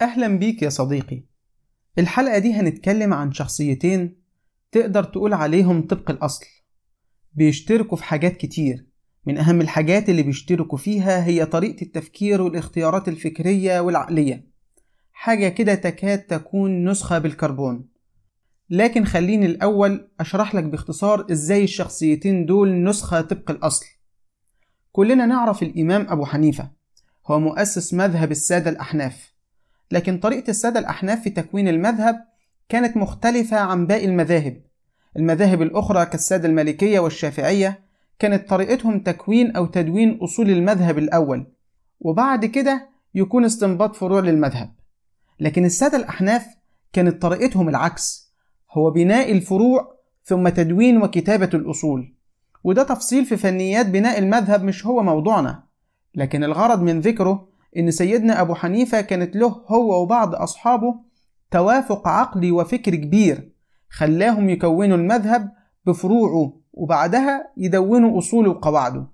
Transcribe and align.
أهلا 0.00 0.38
بيك 0.38 0.62
يا 0.62 0.68
صديقي. 0.68 1.22
الحلقة 1.98 2.38
دي 2.38 2.52
هنتكلم 2.52 3.14
عن 3.14 3.32
شخصيتين 3.32 4.16
تقدر 4.72 5.04
تقول 5.04 5.32
عليهم 5.32 5.86
طبق 5.86 6.10
الأصل. 6.10 6.46
بيشتركوا 7.32 7.96
في 7.96 8.04
حاجات 8.04 8.36
كتير. 8.36 8.86
من 9.26 9.38
أهم 9.38 9.60
الحاجات 9.60 10.08
اللي 10.08 10.22
بيشتركوا 10.22 10.78
فيها 10.78 11.24
هي 11.24 11.46
طريقة 11.46 11.82
التفكير 11.82 12.42
والاختيارات 12.42 13.08
الفكرية 13.08 13.80
والعقلية. 13.80 14.46
حاجة 15.12 15.48
كده 15.48 15.74
تكاد 15.74 16.18
تكون 16.18 16.88
نسخة 16.88 17.18
بالكربون. 17.18 17.88
لكن 18.70 19.04
خليني 19.04 19.46
الأول 19.46 20.10
أشرح 20.20 20.54
لك 20.54 20.64
باختصار 20.64 21.26
إزاي 21.32 21.64
الشخصيتين 21.64 22.46
دول 22.46 22.84
نسخة 22.84 23.20
طبق 23.20 23.50
الأصل. 23.50 23.86
كلنا 24.92 25.26
نعرف 25.26 25.62
الإمام 25.62 26.06
أبو 26.08 26.24
حنيفة. 26.24 26.70
هو 27.26 27.40
مؤسس 27.40 27.94
مذهب 27.94 28.30
السادة 28.30 28.70
الأحناف. 28.70 29.30
لكن 29.90 30.18
طريقة 30.18 30.50
السادة 30.50 30.80
الأحناف 30.80 31.22
في 31.22 31.30
تكوين 31.30 31.68
المذهب 31.68 32.24
كانت 32.68 32.96
مختلفة 32.96 33.56
عن 33.56 33.86
باقي 33.86 34.04
المذاهب. 34.04 34.62
المذاهب 35.16 35.62
الأخرى 35.62 36.06
كالسادة 36.06 36.48
المالكية 36.48 37.00
والشافعية 37.00 37.80
كانت 38.18 38.48
طريقتهم 38.48 39.00
تكوين 39.00 39.56
أو 39.56 39.66
تدوين 39.66 40.18
أصول 40.22 40.50
المذهب 40.50 40.98
الأول 40.98 41.46
وبعد 42.00 42.44
كده 42.44 42.88
يكون 43.14 43.44
استنباط 43.44 43.96
فروع 43.96 44.20
للمذهب. 44.20 44.74
لكن 45.40 45.64
السادة 45.64 45.96
الأحناف 45.96 46.46
كانت 46.92 47.22
طريقتهم 47.22 47.68
العكس 47.68 48.32
هو 48.72 48.90
بناء 48.90 49.32
الفروع 49.32 49.96
ثم 50.24 50.48
تدوين 50.48 51.02
وكتابة 51.02 51.50
الأصول. 51.54 52.14
وده 52.64 52.82
تفصيل 52.82 53.24
في 53.24 53.36
فنيات 53.36 53.86
بناء 53.86 54.18
المذهب 54.18 54.64
مش 54.64 54.86
هو 54.86 55.02
موضوعنا 55.02 55.62
لكن 56.14 56.44
الغرض 56.44 56.82
من 56.82 57.00
ذكره 57.00 57.48
إن 57.76 57.90
سيدنا 57.90 58.40
أبو 58.40 58.54
حنيفة 58.54 59.00
كانت 59.00 59.36
له 59.36 59.62
هو 59.66 60.02
وبعض 60.02 60.34
أصحابه 60.34 60.94
توافق 61.50 62.08
عقلي 62.08 62.50
وفكري 62.52 62.96
كبير 62.96 63.52
خلاهم 63.88 64.50
يكونوا 64.50 64.96
المذهب 64.96 65.52
بفروعه 65.86 66.60
وبعدها 66.72 67.52
يدونوا 67.56 68.18
أصوله 68.18 68.50
وقواعده. 68.50 69.06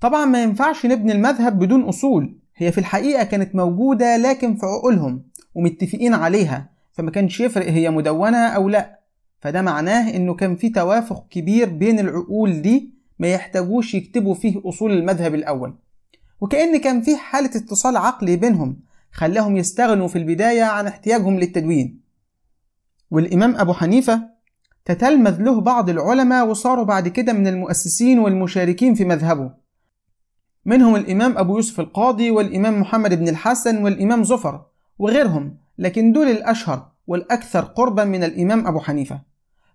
طبعا 0.00 0.24
ما 0.24 0.42
ينفعش 0.42 0.86
نبني 0.86 1.12
المذهب 1.12 1.58
بدون 1.58 1.82
أصول 1.82 2.38
هي 2.56 2.72
في 2.72 2.78
الحقيقة 2.78 3.24
كانت 3.24 3.54
موجودة 3.54 4.16
لكن 4.16 4.56
في 4.56 4.66
عقولهم 4.66 5.24
ومتفقين 5.54 6.14
عليها 6.14 6.70
فما 6.92 7.10
كانش 7.10 7.40
يفرق 7.40 7.66
هي 7.66 7.90
مدونة 7.90 8.38
أو 8.38 8.68
لأ. 8.68 9.00
فده 9.40 9.62
معناه 9.62 10.16
إنه 10.16 10.34
كان 10.34 10.56
في 10.56 10.68
توافق 10.70 11.28
كبير 11.28 11.68
بين 11.68 11.98
العقول 11.98 12.62
دي 12.62 12.94
ما 13.18 13.28
يحتاجوش 13.28 13.94
يكتبوا 13.94 14.34
فيه 14.34 14.62
أصول 14.64 14.92
المذهب 14.92 15.34
الأول. 15.34 15.74
وكأن 16.44 16.76
كان 16.76 17.00
في 17.00 17.16
حالة 17.16 17.50
اتصال 17.56 17.96
عقلي 17.96 18.36
بينهم 18.36 18.80
خلاهم 19.12 19.56
يستغنوا 19.56 20.08
في 20.08 20.18
البداية 20.18 20.62
عن 20.62 20.86
احتياجهم 20.86 21.40
للتدوين. 21.40 22.00
والإمام 23.10 23.56
أبو 23.56 23.72
حنيفة 23.72 24.22
تتلمذ 24.84 25.42
له 25.42 25.60
بعض 25.60 25.90
العلماء 25.90 26.48
وصاروا 26.48 26.84
بعد 26.84 27.08
كده 27.08 27.32
من 27.32 27.46
المؤسسين 27.46 28.18
والمشاركين 28.18 28.94
في 28.94 29.04
مذهبه. 29.04 29.50
منهم 30.64 30.96
الإمام 30.96 31.38
أبو 31.38 31.56
يوسف 31.56 31.80
القاضي 31.80 32.30
والإمام 32.30 32.80
محمد 32.80 33.14
بن 33.14 33.28
الحسن 33.28 33.84
والإمام 33.84 34.24
زفر 34.24 34.66
وغيرهم 34.98 35.56
لكن 35.78 36.12
دول 36.12 36.26
الأشهر 36.26 36.90
والأكثر 37.06 37.60
قربا 37.60 38.04
من 38.04 38.24
الإمام 38.24 38.66
أبو 38.66 38.80
حنيفة. 38.80 39.20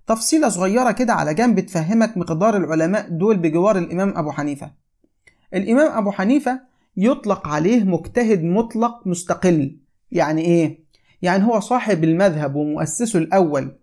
تفصيلة 0.08 0.50
صغيرة 0.50 0.92
كده 0.92 1.14
على 1.14 1.34
جنب 1.34 1.59
تفهمك 1.59 2.17
مقدار 2.17 2.58
العلماء 2.58 3.09
دول 3.09 3.38
بجوار 3.38 3.78
الإمام 3.78 4.17
أبو 4.17 4.31
حنيفة. 4.31 4.88
الإمام 5.53 5.97
أبو 5.97 6.11
حنيفة 6.11 6.61
يطلق 6.97 7.47
عليه 7.47 7.83
مجتهد 7.83 8.44
مطلق 8.44 9.08
مستقل 9.08 9.78
يعني 10.11 10.41
إيه؟ 10.41 10.80
يعني 11.22 11.44
هو 11.44 11.59
صاحب 11.59 12.03
المذهب 12.03 12.56
ومؤسسه 12.56 13.19
الأول 13.19 13.75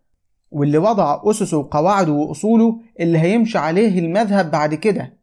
واللي 0.50 0.78
وضع 0.78 1.20
أسسه 1.25 1.56
وقواعده 1.56 2.12
وأصوله 2.12 2.80
اللي 3.01 3.18
هيمشي 3.18 3.58
عليه 3.58 3.98
المذهب 3.98 4.51
بعد 4.51 4.74
كده 4.74 5.17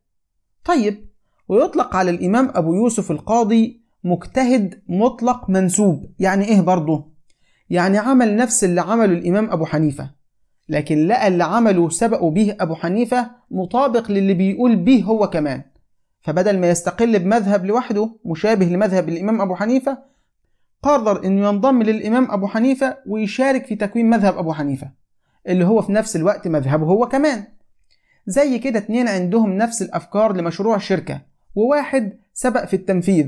طيب 0.66 1.06
ويطلق 1.47 1.95
على 1.95 2.12
الإمام 2.12 2.51
أبو 2.56 2.73
يوسف 2.73 3.12
القاضي 3.12 3.81
مجتهد 4.03 4.81
مطلق 4.88 5.50
منسوب 5.50 6.06
يعني 6.19 6.46
إيه 6.46 6.62
برضه؟ 6.62 7.13
يعني 7.69 7.97
عمل 7.97 8.35
نفس 8.35 8.63
اللي 8.63 8.81
عمله 8.81 9.13
الإمام 9.13 9.51
أبو 9.51 9.66
حنيفة 9.66 10.12
لكن 10.69 11.07
لقى 11.07 11.28
اللي 11.28 11.44
عمله 11.44 11.90
سبقوا 11.90 12.31
به 12.31 12.56
أبو 12.59 12.75
حنيفة 12.75 13.31
مطابق 13.51 14.12
للي 14.12 14.34
بيقول 14.34 14.75
به 14.75 15.03
هو 15.03 15.29
كمان 15.29 15.63
فبدل 16.23 16.59
ما 16.59 16.69
يستقل 16.69 17.19
بمذهب 17.19 17.66
لوحده 17.66 18.09
مشابه 18.25 18.66
لمذهب 18.66 19.09
الإمام 19.09 19.41
أبو 19.41 19.56
حنيفة 19.56 19.97
قرر 20.84 21.25
إنه 21.25 21.47
ينضم 21.47 21.84
للإمام 21.84 22.31
أبو 22.31 22.47
حنيفة 22.47 22.97
ويشارك 23.07 23.66
في 23.66 23.75
تكوين 23.75 24.09
مذهب 24.09 24.38
أبو 24.38 24.53
حنيفة 24.53 24.91
اللي 25.47 25.66
هو 25.66 25.81
في 25.81 25.91
نفس 25.91 26.16
الوقت 26.16 26.47
مذهبه 26.47 26.85
هو 26.85 27.07
كمان. 27.07 27.44
زي 28.28 28.59
كده 28.59 28.79
اتنين 28.79 29.07
عندهم 29.07 29.53
نفس 29.57 29.81
الأفكار 29.81 30.35
لمشروع 30.35 30.78
شركة 30.78 31.22
وواحد 31.56 32.13
سبق 32.34 32.66
في 32.66 32.75
التنفيذ. 32.75 33.28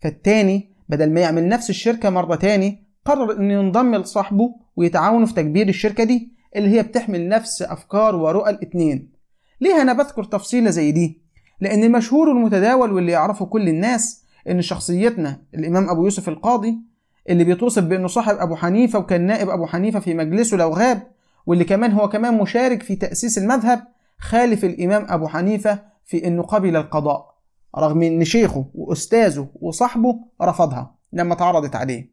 فالتاني 0.00 0.68
بدل 0.88 1.10
ما 1.10 1.20
يعمل 1.20 1.48
نفس 1.48 1.70
الشركة 1.70 2.10
مرة 2.10 2.34
تاني 2.34 2.84
قرر 3.04 3.36
إنه 3.36 3.52
ينضم 3.54 3.94
لصاحبه 3.94 4.54
ويتعاونوا 4.76 5.26
في 5.26 5.34
تكبير 5.34 5.68
الشركة 5.68 6.04
دي 6.04 6.32
اللي 6.56 6.68
هي 6.68 6.82
بتحمل 6.82 7.28
نفس 7.28 7.62
أفكار 7.62 8.16
ورؤى 8.16 8.50
الاتنين. 8.50 9.12
ليه 9.60 9.82
أنا 9.82 9.92
بذكر 9.92 10.24
تفصيلة 10.24 10.70
زي 10.70 10.92
دي؟ 10.92 11.21
لأن 11.62 11.84
المشهور 11.84 12.28
والمتداول 12.28 12.92
واللي 12.92 13.12
يعرفه 13.12 13.46
كل 13.46 13.68
الناس 13.68 14.24
إن 14.48 14.62
شخصيتنا 14.62 15.42
الإمام 15.54 15.90
أبو 15.90 16.04
يوسف 16.04 16.28
القاضي 16.28 16.78
اللي 17.28 17.44
بيتوصف 17.44 17.82
بأنه 17.82 18.06
صاحب 18.08 18.36
أبو 18.36 18.56
حنيفة 18.56 18.98
وكان 18.98 19.26
نائب 19.26 19.48
أبو 19.48 19.66
حنيفة 19.66 20.00
في 20.00 20.14
مجلسه 20.14 20.56
لو 20.56 20.70
غاب 20.70 21.02
واللي 21.46 21.64
كمان 21.64 21.92
هو 21.92 22.08
كمان 22.08 22.38
مشارك 22.38 22.82
في 22.82 22.96
تأسيس 22.96 23.38
المذهب 23.38 23.84
خالف 24.18 24.64
الإمام 24.64 25.06
أبو 25.08 25.28
حنيفة 25.28 25.78
في 26.04 26.26
إنه 26.26 26.42
قبل 26.42 26.76
القضاء 26.76 27.34
رغم 27.78 28.02
إن 28.02 28.24
شيخه 28.24 28.66
وأستاذه 28.74 29.48
وصاحبه 29.54 30.16
رفضها 30.42 30.94
لما 31.12 31.34
اتعرضت 31.34 31.76
عليه. 31.76 32.12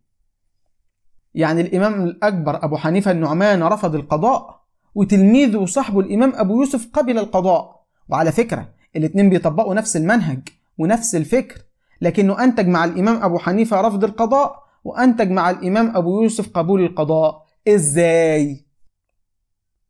يعني 1.35 1.61
الإمام 1.61 2.03
الأكبر 2.03 2.65
أبو 2.65 2.77
حنيفة 2.77 3.11
النعمان 3.11 3.63
رفض 3.63 3.95
القضاء 3.95 4.61
وتلميذه 4.95 5.57
وصاحبه 5.57 5.99
الإمام 5.99 6.33
أبو 6.35 6.61
يوسف 6.61 6.89
قبل 6.93 7.17
القضاء. 7.17 7.79
وعلى 8.09 8.31
فكرة 8.31 8.78
الاتنين 8.95 9.29
بيطبقوا 9.29 9.75
نفس 9.75 9.97
المنهج 9.97 10.39
ونفس 10.77 11.15
الفكر. 11.15 11.61
لكنه 12.01 12.43
أنتج 12.43 12.67
مع 12.67 12.85
الإمام 12.85 13.23
أبو 13.23 13.39
حنيفة 13.39 13.81
رفض 13.81 14.03
القضاء 14.03 14.63
وأنتج 14.83 15.31
مع 15.31 15.49
الإمام 15.49 15.95
أبو 15.97 16.23
يوسف 16.23 16.49
قبول 16.49 16.83
القضاء. 16.83 17.45
إزاي؟ 17.67 18.65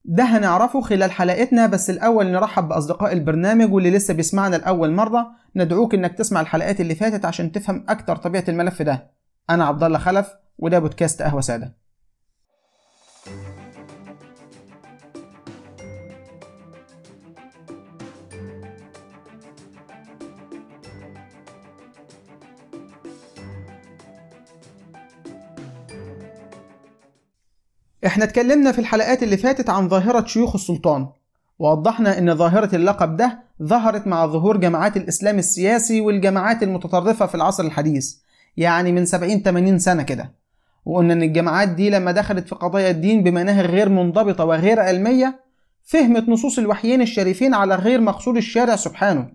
ده 0.06 0.24
هنعرفه 0.24 0.82
خلال 0.82 1.12
حلقتنا 1.12 1.68
بس 1.68 1.90
الأول 1.90 2.28
نرحب 2.28 2.68
بأصدقاء 2.68 3.14
البرنامج 3.14 3.74
واللي 3.74 3.92
لسه 3.92 4.14
بيسمعنا 4.14 4.56
لأول 4.56 4.92
مرة. 4.92 5.28
ندعوك 5.56 5.94
إنك 5.94 6.18
تسمع 6.18 6.42
الحلقات 6.42 6.82
اللي 6.82 6.96
فاتت 6.96 7.26
عشان 7.26 7.52
تفهم 7.52 7.86
أكتر 7.90 8.16
طبيعة 8.16 8.44
الملف 8.50 8.82
ده. 8.82 9.12
أنا 9.50 9.66
عبد 9.66 9.84
الله 9.84 10.00
خلف 10.00 10.28
وده 10.58 10.80
بودكاست 10.80 11.22
قهوة 11.22 11.42
سادة. 11.42 11.79
إحنا 28.06 28.24
اتكلمنا 28.24 28.72
في 28.72 28.80
الحلقات 28.80 29.24
اللي 29.24 29.38
فاتت 29.38 29.70
عن 29.70 29.90
ظاهرة 29.90 30.26
شيوخ 30.26 30.56
السلطان 30.56 31.08
ووضحنا 31.60 32.18
إن 32.18 32.36
ظاهرة 32.36 32.76
اللقب 32.76 33.18
ده 33.18 33.40
ظهرت 33.64 34.08
مع 34.08 34.26
ظهور 34.26 34.58
جماعات 34.58 34.98
الإسلام 34.98 35.38
السياسي 35.40 36.02
والجماعات 36.02 36.64
المتطرفة 36.64 37.26
في 37.26 37.36
العصر 37.36 37.64
الحديث 37.64 38.16
يعني 38.58 38.92
من 38.92 39.06
70 39.06 39.42
80 39.42 39.80
سنة 39.80 40.04
كده. 40.04 40.32
وقلنا 40.86 41.14
إن 41.14 41.24
الجماعات 41.24 41.70
دي 41.70 41.90
لما 41.90 42.12
دخلت 42.12 42.48
في 42.48 42.56
قضايا 42.56 42.92
الدين 42.92 43.24
بمناهج 43.24 43.66
غير 43.66 43.90
منضبطة 43.90 44.46
وغير 44.46 44.80
علمية 44.80 45.40
فهمت 45.84 46.30
نصوص 46.30 46.60
الوحيين 46.60 47.02
الشريفين 47.02 47.54
على 47.54 47.76
غير 47.76 48.02
مقصود 48.02 48.38
الشارع 48.38 48.76
سبحانه 48.76 49.28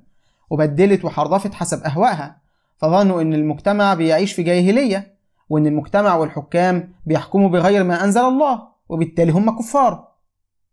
وبدلت 0.51 1.05
وحرفت 1.05 1.55
حسب 1.55 1.83
أهوائها. 1.83 2.37
فظنوا 2.79 3.23
إن 3.23 3.35
المجتمع 3.35 3.95
بيعيش 3.95 4.33
في 4.33 4.43
جاهلية. 4.43 5.14
وإن 5.49 5.67
المجتمع 5.67 6.15
والحكام 6.15 6.93
بيحكموا 7.07 7.49
بغير 7.49 7.85
ما 7.85 8.05
أنزل 8.05 8.21
الله 8.21 8.63
وبالتالي 8.89 9.33
هم 9.33 9.59
كفار. 9.59 10.09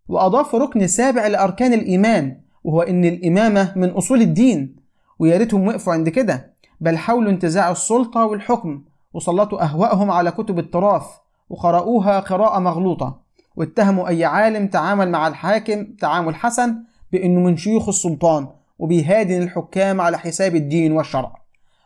وأضافوا 0.08 0.60
ركن 0.60 0.88
سابع 0.88 1.28
لأركان 1.28 1.74
الإيمان 1.74 2.42
وهو 2.64 2.82
إن 2.82 3.06
الإمامة 3.06 3.74
من 3.76 3.90
أصول 3.90 4.22
الدين 4.22 4.76
ويا 5.20 5.38
ريتهم 5.38 5.68
وقفوا 5.68 5.94
عند 5.94 6.10
كده. 6.10 6.54
بل 6.82 6.98
حاولوا 6.98 7.32
انتزاع 7.32 7.72
السلطة 7.72 8.26
والحكم 8.26 8.84
وسلطوا 9.14 9.64
أهوائهم 9.64 10.12
على 10.12 10.32
كتب 10.32 10.60
التراث 10.60 11.06
وقرأوها 11.50 12.20
قراءة 12.20 12.60
مغلوطة. 12.60 13.22
واتهموا 13.56 14.08
أي 14.08 14.26
عالم 14.26 14.68
تعامل 14.68 15.10
مع 15.10 15.28
الحاكم 15.28 15.86
تعامل 16.00 16.36
حسن 16.36 16.84
بأنه 17.12 17.40
من 17.40 17.58
شيوخ 17.58 17.88
السلطان 17.88 18.48
وبيهادن 18.80 19.42
الحكام 19.42 20.02
على 20.02 20.18
حساب 20.18 20.56
الدين 20.56 20.92
والشرع. 20.92 21.42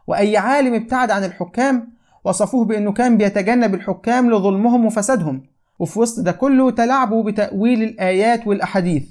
وأي 0.08 0.38
عالم 0.38 0.74
ابتعد 0.74 1.12
عن 1.12 1.24
الحكام 1.24 1.95
وصفوه 2.26 2.66
بأنه 2.66 2.92
كان 2.92 3.18
بيتجنب 3.18 3.74
الحكام 3.74 4.32
لظلمهم 4.32 4.86
وفسادهم. 4.86 5.44
وفي 5.80 6.00
وسط 6.00 6.20
ده 6.24 6.32
كله 6.32 6.72
تلاعبوا 6.72 7.24
بتأويل 7.24 7.84
الآيات 7.84 8.48
والأحاديث. 8.48 9.04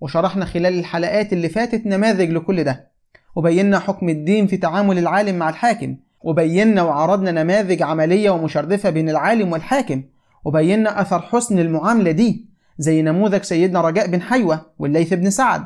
وشرحنا 0.00 0.44
خلال 0.44 0.78
الحلقات 0.78 1.32
اللي 1.32 1.48
فاتت 1.48 1.86
نماذج 1.86 2.30
لكل 2.30 2.64
ده. 2.64 2.90
وبينا 3.36 3.78
حكم 3.78 4.08
الدين 4.08 4.46
في 4.46 4.56
تعامل 4.56 4.98
العالم 4.98 5.38
مع 5.38 5.48
الحاكم. 5.48 5.96
وبينا 6.22 6.82
وعرضنا 6.82 7.30
نماذج 7.30 7.82
عملية 7.82 8.30
ومشرفة 8.30 8.90
بين 8.90 9.10
العالم 9.10 9.52
والحاكم. 9.52 10.02
وبينا 10.44 11.00
أثر 11.00 11.22
حسن 11.22 11.58
المعاملة 11.58 12.10
دي 12.10 12.46
زي 12.78 13.02
نموذج 13.02 13.42
سيدنا 13.42 13.80
رجاء 13.80 14.06
بن 14.06 14.22
حيوة 14.22 14.66
والليث 14.78 15.14
بن 15.14 15.30
سعد. 15.30 15.64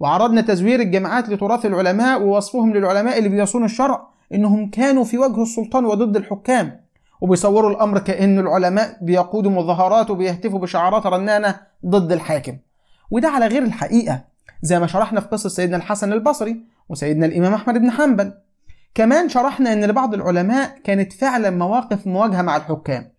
وعرضنا 0.00 0.40
تزوير 0.40 0.80
الجماعات 0.80 1.28
لتراث 1.28 1.66
العلماء 1.66 2.22
ووصفهم 2.22 2.72
للعلماء 2.74 3.18
اللي 3.18 3.28
بيصونوا 3.28 3.66
الشرع. 3.66 4.17
إنهم 4.34 4.70
كانوا 4.70 5.04
في 5.04 5.18
وجه 5.18 5.42
السلطان 5.42 5.84
وضد 5.84 6.16
الحكام 6.16 6.80
وبيصوروا 7.20 7.70
الأمر 7.70 7.98
كأن 7.98 8.38
العلماء 8.38 8.98
بيقودوا 9.02 9.50
مظاهرات 9.50 10.10
وبيهتفوا 10.10 10.58
بشعارات 10.58 11.06
رنانة 11.06 11.60
ضد 11.86 12.12
الحاكم. 12.12 12.56
وده 13.10 13.28
على 13.28 13.46
غير 13.46 13.62
الحقيقة 13.62 14.24
زي 14.62 14.78
ما 14.80 14.86
شرحنا 14.86 15.20
في 15.20 15.28
قصة 15.28 15.48
سيدنا 15.48 15.76
الحسن 15.76 16.12
البصري 16.12 16.60
وسيدنا 16.88 17.26
الإمام 17.26 17.54
أحمد 17.54 17.78
بن 17.78 17.90
حنبل. 17.90 18.32
كمان 18.94 19.28
شرحنا 19.28 19.72
أن 19.72 19.84
لبعض 19.84 20.14
العلماء 20.14 20.78
كانت 20.84 21.12
فعلا 21.12 21.50
مواقف 21.50 22.06
مواجهة 22.06 22.42
مع 22.42 22.56
الحكام 22.56 23.10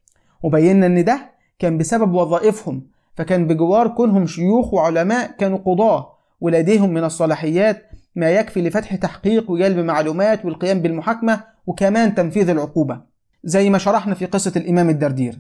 وبينا 0.44 0.86
أن 0.86 1.04
ده 1.04 1.32
كان 1.60 1.78
بسبب 1.78 2.14
وظائفهم 2.14 2.88
فكان 3.16 3.48
بجوار 3.48 3.88
كونهم 3.88 4.26
شيوخ 4.28 4.74
وعلماء 4.74 5.32
كانوا 5.32 5.58
قضاة 5.58 6.14
ولديهم 6.42 6.90
من 6.90 7.04
الصلاحيات 7.04 7.89
ما 8.16 8.30
يكفي 8.30 8.62
لفتح 8.62 8.96
تحقيق 8.96 9.52
وجلب 9.52 9.78
معلومات 9.78 10.46
والقيام 10.46 10.80
بالمحاكمة 10.82 11.44
وكمان 11.68 12.16
تنفيذ 12.16 12.50
العقوبة 12.50 13.02
زي 13.44 13.70
ما 13.70 13.78
شرحنا 13.78 14.16
في 14.16 14.26
قصة 14.26 14.54
الإمام 14.56 14.90
الدردير. 14.90 15.40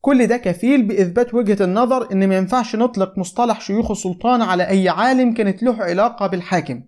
كل 0.00 0.26
ده 0.26 0.36
كفيل 0.36 0.82
بإثبات 0.82 1.34
وجهة 1.34 1.64
النظر 1.64 2.12
إن 2.12 2.28
ما 2.28 2.36
ينفعش 2.36 2.76
نطلق 2.76 3.18
مصطلح 3.18 3.60
شيوخ 3.60 3.90
السلطان 3.90 4.42
على 4.42 4.68
أي 4.68 4.88
عالم 4.88 5.34
كانت 5.34 5.62
له 5.62 5.82
علاقة 5.82 6.26
بالحاكم 6.26 6.82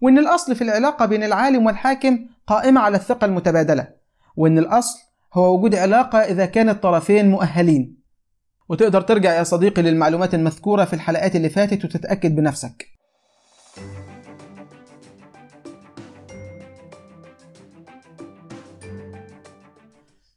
وإن 0.00 0.18
الأصل 0.18 0.54
في 0.54 0.64
العلاقة 0.64 1.06
بين 1.06 1.24
العالم 1.24 1.66
والحاكم 1.66 2.18
قائمة 2.46 2.80
على 2.80 2.96
الثقة 2.96 3.24
المتبادلة 3.24 3.88
وإن 4.36 4.58
الأصل 4.58 4.98
هو 5.34 5.54
وجود 5.54 5.74
علاقة 5.74 6.18
إذا 6.18 6.46
كان 6.46 6.68
الطرفين 6.68 7.30
مؤهلين. 7.30 7.96
وتقدر 8.68 9.00
ترجع 9.00 9.32
يا 9.34 9.42
صديقي 9.42 9.82
للمعلومات 9.82 10.34
المذكورة 10.34 10.84
في 10.84 10.92
الحلقات 10.92 11.36
اللي 11.36 11.48
فاتت 11.48 11.84
وتتأكد 11.84 12.36
بنفسك. 12.36 12.93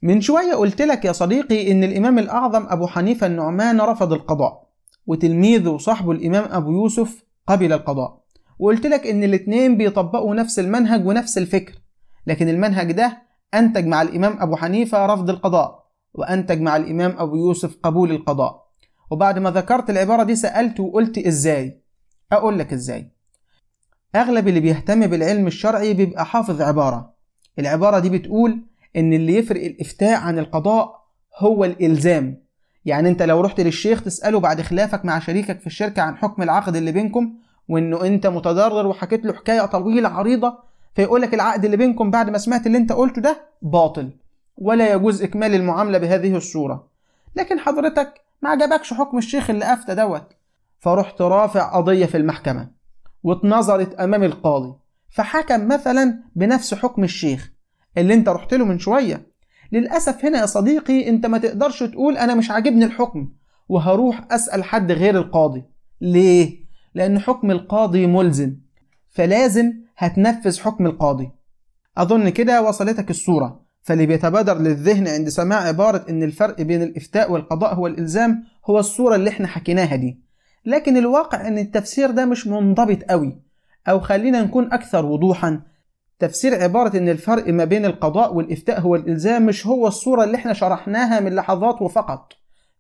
من 0.02 0.22
شوية 0.22 0.54
قلت 0.54 0.82
لك 0.82 1.06
يا 1.06 1.12
صديقي 1.12 1.72
إن 1.72 1.84
الإمام 1.84 2.20
الأعظم 2.20 2.66
أبو 2.70 2.88
حنيفة 2.88 3.28
النعمان 3.28 3.82
رفض 3.82 4.14
القضاء 4.14 4.68
وتلميذه 5.08 5.70
وصاحبه 5.70 6.12
الإمام 6.12 6.44
أبو 6.52 6.72
يوسف 6.72 7.24
قبل 7.48 7.74
القضاء. 7.74 8.24
وقلت 8.60 8.86
لك 8.86 9.08
إن 9.08 9.24
الاتنين 9.24 9.78
بيطبقوا 9.78 10.36
نفس 10.36 10.60
المنهج 10.60 11.08
ونفس 11.08 11.38
الفكر 11.38 11.74
لكن 12.28 12.50
المنهج 12.50 12.92
ده 12.92 13.22
أنتج 13.54 13.86
مع 13.86 14.02
الإمام 14.02 14.38
أبو 14.42 14.56
حنيفة 14.56 15.06
رفض 15.06 15.30
القضاء 15.30 15.88
وأنتج 16.14 16.62
مع 16.62 16.76
الإمام 16.78 17.16
أبو 17.18 17.36
يوسف 17.36 17.78
قبول 17.84 18.12
القضاء. 18.12 18.68
وبعد 19.12 19.40
ما 19.40 19.52
ذكرت 19.52 19.90
العبارة 19.90 20.24
دي 20.24 20.36
سألت 20.36 20.80
وقلت 20.80 21.18
إزاي؟ 21.18 21.82
أقول 22.32 22.60
لك 22.60 22.74
إزاي. 22.74 23.12
أغلب 24.16 24.48
اللي 24.48 24.60
بيهتم 24.60 25.08
بالعلم 25.08 25.48
الشرعي 25.48 25.94
بيبقى 25.94 26.26
حافظ 26.26 26.62
عبارة. 26.62 27.14
العبارة 27.60 28.00
دي 28.00 28.10
بتقول 28.10 28.64
إن 28.98 29.14
اللي 29.14 29.36
يفرق 29.36 29.66
الإفتاء 29.66 30.20
عن 30.20 30.40
القضاء 30.40 31.08
هو 31.38 31.66
الإلزام. 31.66 32.48
يعني 32.86 33.10
أنت 33.10 33.22
لو 33.22 33.42
رحت 33.42 33.62
للشيخ 33.62 34.04
تسأله 34.04 34.40
بعد 34.40 34.62
خلافك 34.62 35.06
مع 35.06 35.20
شريكك 35.20 35.60
في 35.60 35.68
الشركة 35.68 36.02
عن 36.02 36.18
حكم 36.18 36.42
العقد 36.42 36.76
اللي 36.76 36.92
بينكم 36.92 37.34
وإنه 37.70 38.06
أنت 38.06 38.28
متضرر 38.28 38.88
وحكيت 38.88 39.26
له 39.26 39.34
حكاية 39.34 39.66
طويلة 39.66 40.10
عريضة 40.10 40.58
فيقول 40.96 41.22
لك 41.22 41.34
العقد 41.34 41.66
اللي 41.66 41.78
بينكم 41.78 42.12
بعد 42.12 42.30
ما 42.30 42.38
سمعت 42.38 42.68
اللي 42.68 42.78
أنت 42.78 42.92
قلته 42.92 43.22
ده 43.22 43.42
باطل 43.62 44.12
ولا 44.58 44.94
يجوز 44.94 45.24
إكمال 45.24 45.56
المعاملة 45.56 45.98
بهذه 45.98 46.38
الصورة. 46.38 46.88
لكن 47.36 47.60
حضرتك 47.60 48.14
ما 48.42 48.50
عجبكش 48.50 48.94
حكم 48.94 49.18
الشيخ 49.18 49.50
اللي 49.50 49.74
أفتى 49.74 49.96
دوت. 49.96 50.34
فرحت 50.80 51.22
رافع 51.22 51.76
قضية 51.78 52.06
في 52.06 52.18
المحكمة 52.18 52.72
واتنظرت 53.24 53.94
أمام 53.94 54.24
القاضي 54.24 54.76
فحكم 55.10 55.68
مثلا 55.68 56.20
بنفس 56.36 56.74
حكم 56.74 57.04
الشيخ. 57.04 57.52
اللي 57.98 58.14
انت 58.14 58.30
رحت 58.30 58.54
له 58.54 58.66
من 58.66 58.80
شوية. 58.80 59.28
للأسف 59.72 60.26
هنا 60.26 60.40
يا 60.42 60.46
صديقي 60.46 61.10
انت 61.10 61.26
ما 61.26 61.38
تقدرش 61.38 61.84
تقول 61.84 62.18
أنا 62.18 62.36
مش 62.36 62.52
عاجبني 62.52 62.86
الحكم 62.86 63.30
وهروح 63.70 64.28
أسأل 64.32 64.64
حد 64.64 64.92
غير 64.92 65.18
القاضي. 65.18 65.64
ليه؟ 66.02 66.68
لأن 66.96 67.20
حكم 67.20 67.52
القاضي 67.52 68.08
ملزم 68.08 68.56
فلازم 69.10 69.74
هتنفذ 69.98 70.60
حكم 70.60 70.86
القاضي. 70.86 71.32
أظن 71.98 72.30
كده 72.30 72.62
وصلتك 72.62 73.10
الصورة. 73.10 73.68
فاللي 73.82 74.06
بيتبادر 74.06 74.58
للذهن 74.58 75.08
عند 75.08 75.30
سماع 75.30 75.58
عبارة 75.60 76.06
إن 76.10 76.24
الفرق 76.24 76.62
بين 76.62 76.82
الإفتاء 76.82 77.32
والقضاء 77.32 77.74
هو 77.74 77.88
الإلزام 77.88 78.44
هو 78.66 78.80
الصورة 78.80 79.16
اللي 79.16 79.30
إحنا 79.30 79.48
حكيناها 79.48 79.96
دي. 79.96 80.22
لكن 80.66 80.98
الواقع 80.98 81.48
إن 81.48 81.58
التفسير 81.58 82.12
ده 82.12 82.26
مش 82.26 82.48
منضبط 82.48 83.04
قوي 83.04 83.42
أو 83.88 84.00
خلينا 84.00 84.42
نكون 84.42 84.74
أكثر 84.74 85.06
وضوحا 85.06 85.62
تفسير 86.20 86.64
عبارة 86.64 86.98
إن 86.98 87.10
الفرق 87.10 87.50
ما 87.54 87.66
بين 87.66 87.86
القضاء 87.86 88.34
والإفتاء 88.36 88.80
هو 88.82 88.96
الإلزام 88.96 89.46
مش 89.46 89.68
هو 89.68 89.88
الصورة 89.88 90.24
اللي 90.24 90.38
إحنا 90.38 90.54
شرحناها 90.54 91.20
من 91.20 91.36
لحظات 91.36 91.82
وفقط. 91.82 92.34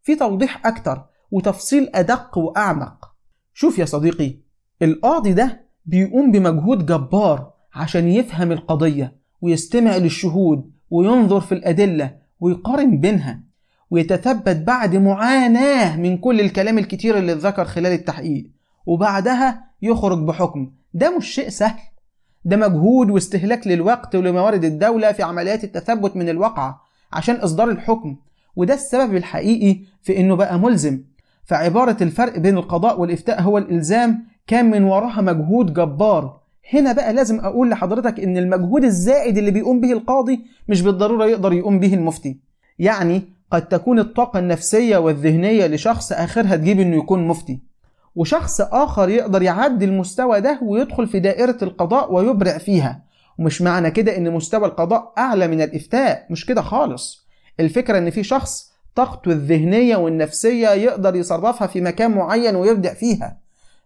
في 0.04 0.16
توضيح 0.16 0.68
أكتر 0.68 1.06
وتفصيل 1.31 1.89
أدق 1.95 2.38
وأعمق. 2.38 3.12
شوف 3.54 3.80
يا 3.80 3.86
صديقي 3.86 4.36
القاضي 4.81 5.34
ده 5.34 5.68
بيقوم 5.86 6.31
بمجهود 6.31 6.86
جبار 6.86 7.51
عشان 7.74 8.07
يفهم 8.07 8.51
القضية 8.51 9.16
ويستمع 9.42 9.98
للشهود 9.98 10.72
وينظر 10.89 11.42
في 11.42 11.51
الأدلة 11.51 12.16
ويقارن 12.39 12.98
بينها 13.00 13.44
ويتثبت 13.92 14.56
بعد 14.56 14.95
معاناة 14.95 15.98
من 15.98 16.18
كل 16.18 16.39
الكلام 16.42 16.78
الكتير 16.78 17.18
اللي 17.18 17.31
اتذكر 17.31 17.66
خلال 17.66 17.92
التحقيق 17.92 18.51
وبعدها 18.86 19.63
يخرج 19.81 20.18
بحكم. 20.24 20.72
ده 20.94 21.18
مش 21.18 21.28
شيء 21.28 21.50
سهل. 21.50 21.80
ده 22.48 22.58
مجهود 22.58 23.10
واستهلاك 23.10 23.68
للوقت 23.68 24.16
ولموارد 24.16 24.64
الدولة 24.64 25.12
في 25.12 25.24
عمليات 25.24 25.64
التثبت 25.64 26.16
من 26.16 26.30
الواقعة 26.30 26.82
عشان 27.14 27.36
إصدار 27.36 27.70
الحكم 27.70 28.16
وده 28.56 28.74
السبب 28.74 29.16
الحقيقي 29.16 29.80
في 30.01 30.20
إنه 30.20 30.36
بقى 30.36 30.60
ملزم. 30.60 31.01
فعبارة 31.46 31.98
الفرق 32.01 32.38
بين 32.39 32.58
القضاء 32.58 33.00
والإفتاء 33.01 33.42
هو 33.42 33.58
الإلزام 33.58 34.25
كان 34.48 34.72
من 34.72 34.84
وراها 34.84 35.22
مجهود 35.22 35.74
جبار. 35.74 36.39
هنا 36.74 36.92
بقى 36.92 37.13
لازم 37.13 37.39
أقول 37.39 37.70
لحضرتك 37.70 38.20
إن 38.20 38.38
المجهود 38.38 38.84
الزائد 38.84 39.38
اللي 39.38 39.51
بيقوم 39.51 39.82
به 39.82 39.92
القاضي 39.92 40.39
مش 40.68 40.82
بالضرورة 40.82 41.25
يقدر 41.25 41.54
يقوم 41.54 41.80
به 41.80 41.94
المفتي. 41.94 42.38
يعني 42.80 43.22
قد 43.51 43.68
تكون 43.68 44.00
الطاقة 44.00 44.39
النفسية 44.39 44.98
والذهنية 44.98 45.68
لشخص 45.68 46.12
آخرها 46.12 46.56
تجيب 46.56 46.80
إنه 46.80 46.98
يكون 46.98 47.27
مفتي. 47.27 47.60
وشخص 48.17 48.62
آخر 48.62 49.09
يقدر 49.09 49.41
يعدي 49.41 49.86
المستوى 49.86 50.41
ده 50.41 50.59
ويدخل 50.63 51.07
في 51.07 51.19
دائرة 51.19 51.57
القضاء 51.62 52.13
ويبرع 52.13 52.57
فيها. 52.57 53.01
ومش 53.39 53.62
معنى 53.62 53.91
كده 53.91 54.17
إن 54.17 54.31
مستوى 54.31 54.65
القضاء 54.65 55.13
أعلى 55.17 55.47
من 55.47 55.62
الإفتاء 55.62 56.25
مش 56.29 56.45
كده 56.45 56.62
خالص. 56.62 57.27
الفكرة 57.59 57.97
إن 57.97 58.09
في 58.09 58.24
شخص 58.24 58.71
طاقته 58.95 59.31
الذهنية 59.31 59.95
والنفسية 59.95 60.69
يقدر 60.69 61.15
يصرفها 61.15 61.67
في 61.67 61.81
مكان 61.81 62.12
معين 62.12 62.55
ويبدع 62.55 62.93
فيها. 62.93 63.38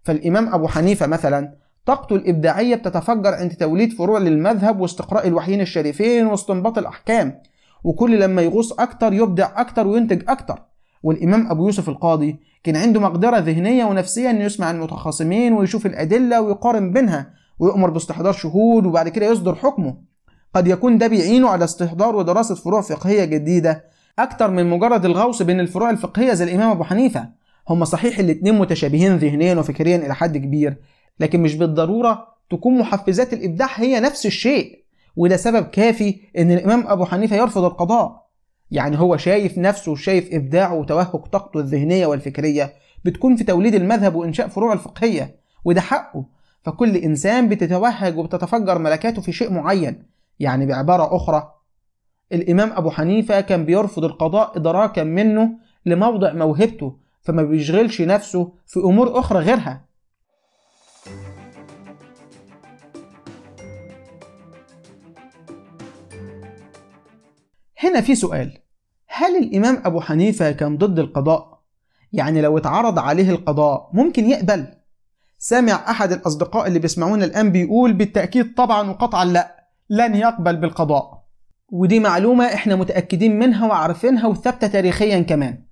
فالإمام 0.04 0.54
أبو 0.54 0.68
حنيفة 0.68 1.08
مثلا 1.08 1.54
طاقته 1.86 2.16
الإبداعية 2.16 2.76
بتتفجر 2.76 3.34
عند 3.34 3.52
توليد 3.52 3.94
فروع 3.94 4.20
للمذهب 4.20 4.80
واستقراء 4.80 5.28
الوحيين 5.28 5.62
الشريفين 5.62 6.28
واستنباط 6.28 6.78
الأحكام. 6.78 7.42
وكل 7.84 8.20
لما 8.20 8.42
يغوص 8.42 8.72
أكتر 8.74 9.14
يبدع 9.14 9.62
أكتر 9.62 9.88
وينتج 9.88 10.24
أكتر. 10.30 10.71
والإمام 11.04 11.52
أبو 11.52 11.66
يوسف 11.66 11.90
القاضي 11.90 12.40
كان 12.64 12.76
عنده 12.76 13.00
مقدرة 13.00 13.38
ذهنية 13.38 13.86
ونفسية 13.86 14.30
إنه 14.30 14.44
يسمع 14.44 14.72
المتخاصمين 14.72 15.54
ويشوف 15.54 15.86
الأدلة 15.86 16.42
ويقارن 16.42 16.94
بينها 16.94 17.34
ويؤمر 17.60 17.90
باستحضار 17.90 18.34
شهود 18.34 18.86
وبعد 18.86 19.10
كده 19.10 19.26
يصدر 19.26 19.56
حكمه. 19.56 19.98
قد 20.56 20.68
يكون 20.68 20.98
ده 20.98 21.08
بيعينه 21.08 21.50
على 21.50 21.64
استحضار 21.64 22.16
ودراسة 22.16 22.56
فروع 22.56 22.82
فقهية 22.82 23.26
جديدة 23.26 23.84
أكتر 24.20 24.52
من 24.52 24.70
مجرد 24.70 25.06
الغوص 25.06 25.42
بين 25.42 25.60
الفروع 25.60 25.90
الفقهية 25.90 26.34
زي 26.34 26.44
الإمام 26.46 26.70
أبو 26.70 26.84
حنيفة. 26.84 27.30
هما 27.70 27.86
صحيح 27.86 28.20
الاتنين 28.20 28.58
متشابهين 28.60 29.18
ذهنيا 29.18 29.56
وفكريا 29.56 29.96
إلى 29.98 30.16
حد 30.16 30.38
كبير 30.38 30.78
لكن 31.20 31.40
مش 31.42 31.56
بالضرورة 31.56 32.28
تكون 32.50 32.78
محفزات 32.78 33.34
الإبداع 33.34 33.70
هي 33.76 34.00
نفس 34.00 34.26
الشيء 34.26 34.82
وده 35.16 35.38
سبب 35.38 35.66
كافي 35.66 36.16
إن 36.38 36.52
الإمام 36.52 36.84
أبو 36.88 37.06
حنيفة 37.06 37.36
يرفض 37.36 37.64
القضاء. 37.64 38.31
يعني 38.72 39.00
هو 39.00 39.18
شايف 39.18 39.58
نفسه 39.58 39.92
وشايف 39.92 40.34
إبداعه 40.34 40.74
وتوهج 40.74 41.22
طاقته 41.32 41.60
الذهنية 41.60 42.06
والفكرية 42.06 42.74
بتكون 43.06 43.36
في 43.36 43.44
توليد 43.44 43.76
المذهب 43.76 44.16
وإنشاء 44.16 44.48
فروع 44.48 44.74
الفقهية 44.74 45.36
وده 45.66 45.82
حقه. 45.82 46.26
فكل 46.64 46.98
إنسان 46.98 47.50
بتتوهج 47.50 48.18
وبتتفجر 48.18 48.78
ملكاته 48.78 49.22
في 49.22 49.32
شيء 49.32 49.54
معين 49.54 50.04
يعني 50.40 50.66
بعبارة 50.66 51.16
أخرى 51.16 51.54
الإمام 52.32 52.72
أبو 52.74 52.90
حنيفة 52.90 53.42
كان 53.42 53.66
بيرفض 53.66 54.04
القضاء 54.04 54.58
إدراكا 54.58 55.04
منه 55.04 55.50
لموضع 55.86 56.34
موهبته 56.34 56.98
فما 57.22 57.44
بيشغلش 57.44 58.02
نفسه 58.02 58.54
في 58.68 58.80
أمور 58.80 59.20
أخرى 59.20 59.40
غيرها. 59.40 59.86
هنا 67.78 68.02
في 68.02 68.16
سؤال. 68.16 68.61
هل 69.22 69.38
الإمام 69.38 69.82
أبو 69.86 70.02
حنيفة 70.02 70.52
كان 70.52 70.78
ضد 70.78 71.00
القضاء؟ 71.00 71.60
يعني 72.14 72.42
لو 72.42 72.58
اتعرض 72.58 73.00
عليه 73.00 73.30
القضاء 73.30 73.90
ممكن 73.94 74.30
يقبل؟ 74.30 74.68
سامع 75.40 75.74
أحد 75.90 76.12
الأصدقاء 76.12 76.68
اللي 76.68 76.80
بيسمعونا 76.80 77.26
الآن 77.26 77.52
بيقول 77.52 77.94
بالتأكيد 77.94 78.54
طبعا 78.54 78.90
وقطعا 78.90 79.26
لا 79.26 79.66
لن 79.90 80.16
يقبل 80.16 80.56
بالقضاء 80.56 81.24
ودي 81.70 82.00
معلومة 82.00 82.46
إحنا 82.46 82.76
متأكدين 82.76 83.40
منها 83.40 83.68
وعارفينها 83.68 84.28
وثابتة 84.28 84.68
تاريخيا 84.68 85.20
كمان 85.20 85.64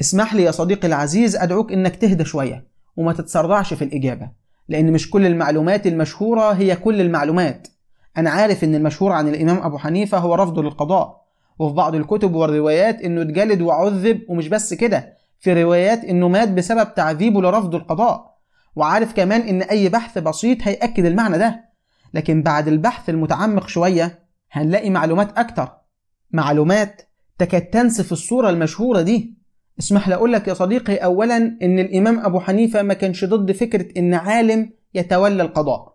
اسمح 0.00 0.34
لي 0.34 0.42
يا 0.42 0.50
صديقي 0.50 0.88
العزيز 0.88 1.36
أدعوك 1.36 1.72
إنك 1.72 1.96
تهدى 1.96 2.24
شوية 2.24 2.66
وما 2.96 3.12
تتسرعش 3.12 3.74
في 3.74 3.84
الإجابة 3.84 4.28
لأن 4.68 4.92
مش 4.92 5.10
كل 5.10 5.26
المعلومات 5.26 5.86
المشهورة 5.86 6.52
هي 6.52 6.76
كل 6.76 7.00
المعلومات 7.00 7.68
أنا 8.16 8.30
عارف 8.30 8.64
إن 8.64 8.74
المشهور 8.74 9.12
عن 9.12 9.28
الإمام 9.28 9.58
أبو 9.62 9.78
حنيفة 9.78 10.18
هو 10.18 10.34
رفضه 10.34 10.62
للقضاء 10.62 11.23
وفي 11.58 11.74
بعض 11.74 11.94
الكتب 11.94 12.34
والروايات 12.34 13.00
إنه 13.00 13.22
اتجلد 13.22 13.60
وعذب 13.60 14.20
ومش 14.28 14.48
بس 14.48 14.74
كده 14.74 15.14
في 15.38 15.62
روايات 15.62 16.04
إنه 16.04 16.28
مات 16.28 16.48
بسبب 16.48 16.94
تعذيبه 16.94 17.42
لرفض 17.42 17.74
القضاء. 17.74 18.34
وعارف 18.76 19.12
كمان 19.12 19.40
إن 19.40 19.62
أي 19.62 19.88
بحث 19.88 20.18
بسيط 20.18 20.58
هيأكد 20.62 21.04
المعنى 21.04 21.38
ده. 21.38 21.64
لكن 22.14 22.42
بعد 22.42 22.68
البحث 22.68 23.10
المتعمق 23.10 23.68
شوية 23.68 24.18
هنلاقي 24.52 24.90
معلومات 24.90 25.38
أكتر. 25.38 25.68
معلومات 26.30 27.02
تكاد 27.38 27.62
تنسف 27.62 28.12
الصورة 28.12 28.50
المشهورة 28.50 29.00
دي. 29.00 29.38
اسمح 29.78 30.08
لي 30.08 30.14
أقول 30.14 30.32
لك 30.32 30.48
يا 30.48 30.54
صديقي 30.54 30.96
أولا 30.96 31.36
إن 31.36 31.78
الإمام 31.78 32.18
أبو 32.18 32.40
حنيفة 32.40 32.82
ما 32.82 32.94
كانش 32.94 33.24
ضد 33.24 33.52
فكرة 33.52 33.98
إن 33.98 34.14
عالم 34.14 34.70
يتولى 34.94 35.42
القضاء. 35.42 35.94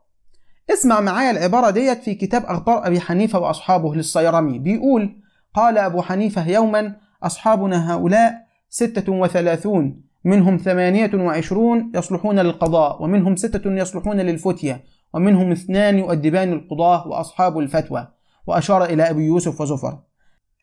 اسمع 0.74 1.00
معايا 1.00 1.32
العبارة 1.32 1.70
ديت 1.70 2.04
في 2.04 2.16
كتاب 2.16 2.46
أخبار 2.46 2.88
أبي 2.88 3.00
حنيفة 3.00 3.40
وأصحابه 3.40 3.96
للصيرمي. 3.96 4.60
بيقول 4.60 5.22
قال 5.54 5.78
أبو 5.78 6.02
حنيفة 6.02 6.50
يوما 6.50 6.96
أصحابنا 7.24 7.94
هؤلاء 7.94 8.34
ستة 8.70 9.12
وثلاثون 9.12 10.02
منهم 10.24 10.58
ثمانية 10.58 11.12
وعشرون 11.14 11.92
يصلحون 11.96 12.40
للقضاء 12.40 13.04
ومنهم 13.04 13.36
ستة 13.36 13.72
يصلحون 13.72 14.18
للفتية 14.18 14.84
ومنهم 15.14 15.52
اثنان 15.52 15.98
يؤدبان 15.98 16.54
القضاة 16.54 17.08
وأصحاب 17.08 17.60
الفتوى 17.60 18.08
وأشار 18.48 18.84
إلى 18.84 19.10
أبي 19.10 19.26
يوسف 19.26 19.62
وزفر 19.62 20.00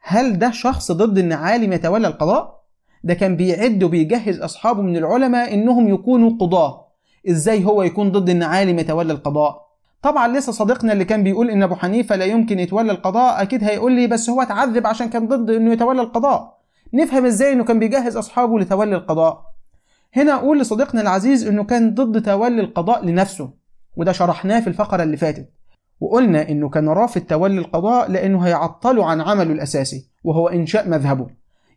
هل 0.02 0.38
ده 0.38 0.50
شخص 0.50 0.92
ضد 0.92 1.18
إن 1.18 1.32
عالم 1.32 1.72
يتولى 1.72 2.06
القضاء؟ 2.08 2.56
ده 3.04 3.14
كان 3.14 3.36
بيعد 3.36 3.82
وبيجهز 3.82 4.40
أصحابه 4.40 4.82
من 4.82 4.96
العلماء 4.96 5.54
إنهم 5.54 5.88
يكونوا 5.88 6.30
قضاة 6.30 6.86
إزاي 7.30 7.64
هو 7.64 7.82
يكون 7.82 8.12
ضد 8.12 8.30
إن 8.30 8.42
عالم 8.42 8.78
يتولى 8.78 9.12
القضاء؟ 9.12 9.65
طبعا 10.02 10.28
لسه 10.28 10.52
صديقنا 10.52 10.92
اللي 10.92 11.04
كان 11.04 11.22
بيقول 11.22 11.50
إن 11.50 11.62
أبو 11.62 11.74
حنيفة 11.74 12.16
لا 12.16 12.24
يمكن 12.24 12.58
يتولى 12.58 12.92
القضاء 12.92 13.42
أكيد 13.42 13.64
هيقول 13.64 13.92
لي 13.92 14.06
بس 14.06 14.30
هو 14.30 14.42
اتعذب 14.42 14.86
عشان 14.86 15.08
كان 15.08 15.28
ضد 15.28 15.50
إنه 15.50 15.72
يتولى 15.72 16.00
القضاء. 16.02 16.58
نفهم 16.94 17.24
إزاي 17.24 17.52
إنه 17.52 17.64
كان 17.64 17.78
بيجهز 17.78 18.16
أصحابه 18.16 18.58
لتولي 18.58 18.96
القضاء. 18.96 19.42
هنا 20.16 20.34
أقول 20.34 20.60
لصديقنا 20.60 21.00
العزيز 21.00 21.46
إنه 21.46 21.64
كان 21.64 21.94
ضد 21.94 22.22
تولي 22.22 22.60
القضاء 22.60 23.04
لنفسه 23.04 23.50
وده 23.96 24.12
شرحناه 24.12 24.60
في 24.60 24.66
الفقرة 24.66 25.02
اللي 25.02 25.16
فاتت. 25.16 25.48
وقلنا 26.00 26.48
إنه 26.48 26.68
كان 26.68 26.88
رافض 26.88 27.20
تولي 27.20 27.58
القضاء 27.58 28.10
لأنه 28.10 28.40
هيعطله 28.46 29.06
عن 29.06 29.20
عمله 29.20 29.52
الأساسي 29.52 30.08
وهو 30.24 30.48
إنشاء 30.48 30.88
مذهبه. 30.88 31.26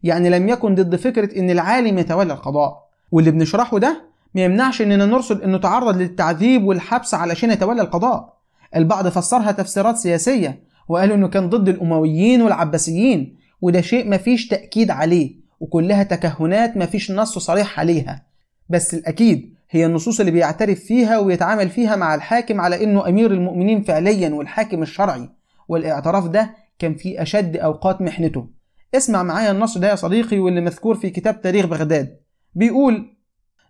يعني 0.04 0.30
لم 0.30 0.50
يكن 0.50 0.76
ضد 0.76 0.96
فكرة 0.96 1.40
إن 1.40 1.50
العالم 1.50 1.98
يتولى 1.98 2.34
القضاء. 2.34 2.90
واللي 3.12 3.32
بنشرحه 3.32 3.80
ده 3.80 4.09
ما 4.36 4.42
يمنعش 4.42 4.82
إننا 4.82 5.06
نرصد 5.06 5.42
إنه 5.42 5.58
تعرض 5.58 5.98
للتعذيب 5.98 6.64
والحبس 6.64 7.14
علشان 7.14 7.52
يتولى 7.52 7.82
القضاء. 7.82 8.40
البعض 8.76 9.08
فسرها 9.08 9.52
تفسيرات 9.52 9.98
سياسية 9.98 10.64
وقالوا 10.88 11.16
إنه 11.16 11.28
كان 11.28 11.50
ضد 11.50 11.70
الأمويين 11.70 12.42
والعباسيين 12.42 13.38
وده 13.62 13.82
شيء 13.82 14.10
مفيش 14.10 14.48
تأكيد 14.48 14.92
عليه 14.92 15.36
وكلها 15.60 16.04
تكهنات 16.04 16.78
مفيش 16.78 17.12
نص 17.12 17.38
صريح 17.38 17.80
عليها. 17.80 18.26
بس 18.70 18.94
الأكيد 18.94 19.54
هي 19.70 19.86
النصوص 19.86 20.20
اللي 20.20 20.32
بيعترف 20.32 20.80
فيها 20.80 21.18
ويتعامل 21.20 21.70
فيها 21.70 21.96
مع 21.96 22.16
الحاكم 22.16 22.62
على 22.62 22.84
إنه 22.84 23.08
أمير 23.08 23.32
المؤمنين 23.32 23.82
فعليا 23.82 24.30
والحاكم 24.30 24.82
الشرعي. 24.82 25.30
والاعتراف 25.68 26.28
ده 26.28 26.56
كان 26.80 26.96
في 26.96 27.22
أشد 27.22 27.58
أوقات 27.58 28.02
محنته. 28.02 28.48
اسمع 28.96 29.24
معايا 29.24 29.52
النص 29.52 29.78
ده 29.78 29.90
يا 29.90 29.96
صديقي 29.96 30.40
واللي 30.40 30.62
مذكور 30.62 30.96
في 30.96 31.10
كتاب 31.10 31.42
تاريخ 31.42 31.66
بغداد. 31.66 32.20
بيقول 32.56 33.16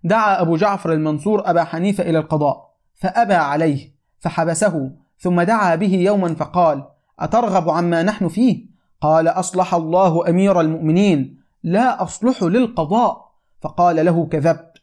دعا 0.04 0.42
أبو 0.42 0.56
جعفر 0.56 0.94
المنصور 0.94 1.50
أبا 1.50 1.64
حنيفة 1.64 2.04
إلى 2.04 2.20
القضاء 2.20 2.70
فأبى 2.96 3.34
عليه 3.34 3.92
فحبسه 4.20 4.92
ثم 5.20 5.42
دعا 5.42 5.76
به 5.76 5.96
يوما 5.96 6.36
فقال 6.36 6.84
أترغب 7.20 7.70
عما 7.70 8.04
نحن 8.04 8.28
فيه؟ 8.28 8.66
قال 9.02 9.28
أصلح 9.28 9.74
الله 9.74 10.30
أمير 10.30 10.62
المؤمنين 10.62 11.40
لا 11.64 12.04
أصلح 12.04 12.44
للقضاء. 12.44 13.30
فقال 13.62 14.06
له 14.06 14.26
كذبت. 14.26 14.74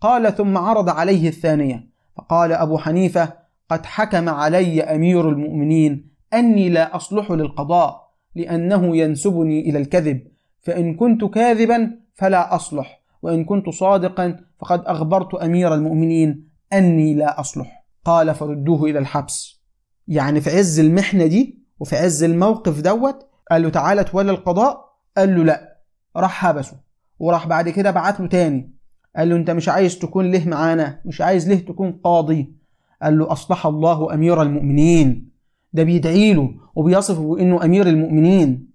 قال 0.00 0.34
ثم 0.36 0.58
عرض 0.58 0.88
عليه 0.88 1.28
الثانية 1.28 1.90
فقال 2.16 2.52
أبو 2.52 2.78
حنيفة 2.78 3.32
قد 3.68 3.86
حكم 3.86 4.28
علي 4.28 4.82
أمير 4.82 5.28
المؤمنين 5.28 6.10
أني 6.34 6.68
لا 6.68 6.96
أصلح 6.96 7.30
للقضاء 7.30 8.10
لأنه 8.34 8.96
ينسبني 8.96 9.60
إلى 9.60 9.78
الكذب 9.78 10.26
فإن 10.60 10.94
كنت 10.94 11.24
كاذبا 11.24 11.90
فلا 12.14 12.54
أصلح. 12.54 12.99
وإن 13.22 13.44
كنت 13.44 13.68
صادقا 13.68 14.36
فقد 14.60 14.82
أخبرت 14.86 15.34
أمير 15.34 15.74
المؤمنين 15.74 16.48
أني 16.72 17.14
لا 17.14 17.40
أصلح. 17.40 17.84
قال 18.04 18.34
فردوه 18.34 18.84
إلى 18.84 18.98
الحبس. 18.98 19.60
يعني 20.08 20.40
في 20.40 20.50
عز 20.50 20.80
المحنة 20.80 21.26
دي 21.26 21.58
وفي 21.80 21.96
عز 21.96 22.22
الموقف 22.22 22.80
دوت 22.80 23.26
قال 23.50 23.62
له 23.62 23.68
تعالى 23.68 24.04
تولى 24.04 24.30
القضاء. 24.30 24.96
قال 25.16 25.36
له 25.36 25.44
لا. 25.44 25.78
راح 26.16 26.30
حبسه. 26.30 26.76
وراح 27.18 27.46
بعد 27.46 27.68
كده 27.68 27.90
بعت 27.90 28.20
له 28.20 28.26
تاني. 28.26 28.74
قال 29.16 29.28
له 29.28 29.36
أنت 29.36 29.50
مش 29.50 29.68
عايز 29.68 29.98
تكون 29.98 30.30
له 30.30 30.48
معانا 30.48 31.00
مش 31.04 31.20
عايز 31.20 31.48
له 31.48 31.58
تكون 31.58 31.92
قاضي. 31.92 32.54
قال 33.02 33.18
له 33.18 33.32
أصلح 33.32 33.66
الله 33.66 34.14
أمير 34.14 34.42
المؤمنين. 34.42 35.30
ده 35.72 35.82
بيدعي 35.82 36.34
له 36.34 36.54
وبيصفه 36.74 37.34
بانه 37.34 37.64
أمير 37.64 37.86
المؤمنين. 37.86 38.69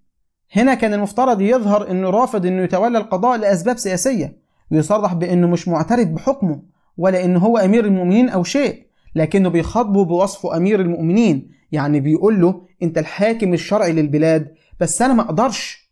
هنا 0.55 0.73
كان 0.73 0.93
المفترض 0.93 1.41
يظهر 1.41 1.91
إنه 1.91 2.09
رافض 2.09 2.45
إنه 2.45 2.63
يتولى 2.63 2.97
القضاء 2.97 3.37
لأسباب 3.37 3.77
سياسية 3.77 4.37
ويصرح 4.71 5.13
بإنه 5.13 5.47
مش 5.47 5.67
معترف 5.67 6.07
بحكمه 6.07 6.61
ولا 6.97 7.25
إنه 7.25 7.39
هو 7.39 7.57
أمير 7.57 7.85
المؤمنين 7.85 8.29
أو 8.29 8.43
شيء 8.43 8.85
لكنه 9.15 9.49
بيخاطبه 9.49 10.05
بوصفه 10.05 10.57
أمير 10.57 10.81
المؤمنين 10.81 11.51
يعني 11.71 11.99
بيقول 11.99 12.41
له 12.41 12.61
أنت 12.83 12.97
الحاكم 12.97 13.53
الشرعي 13.53 13.91
للبلاد 13.91 14.53
بس 14.79 15.01
أنا 15.01 15.13
ما 15.13 15.21
أقدرش 15.21 15.91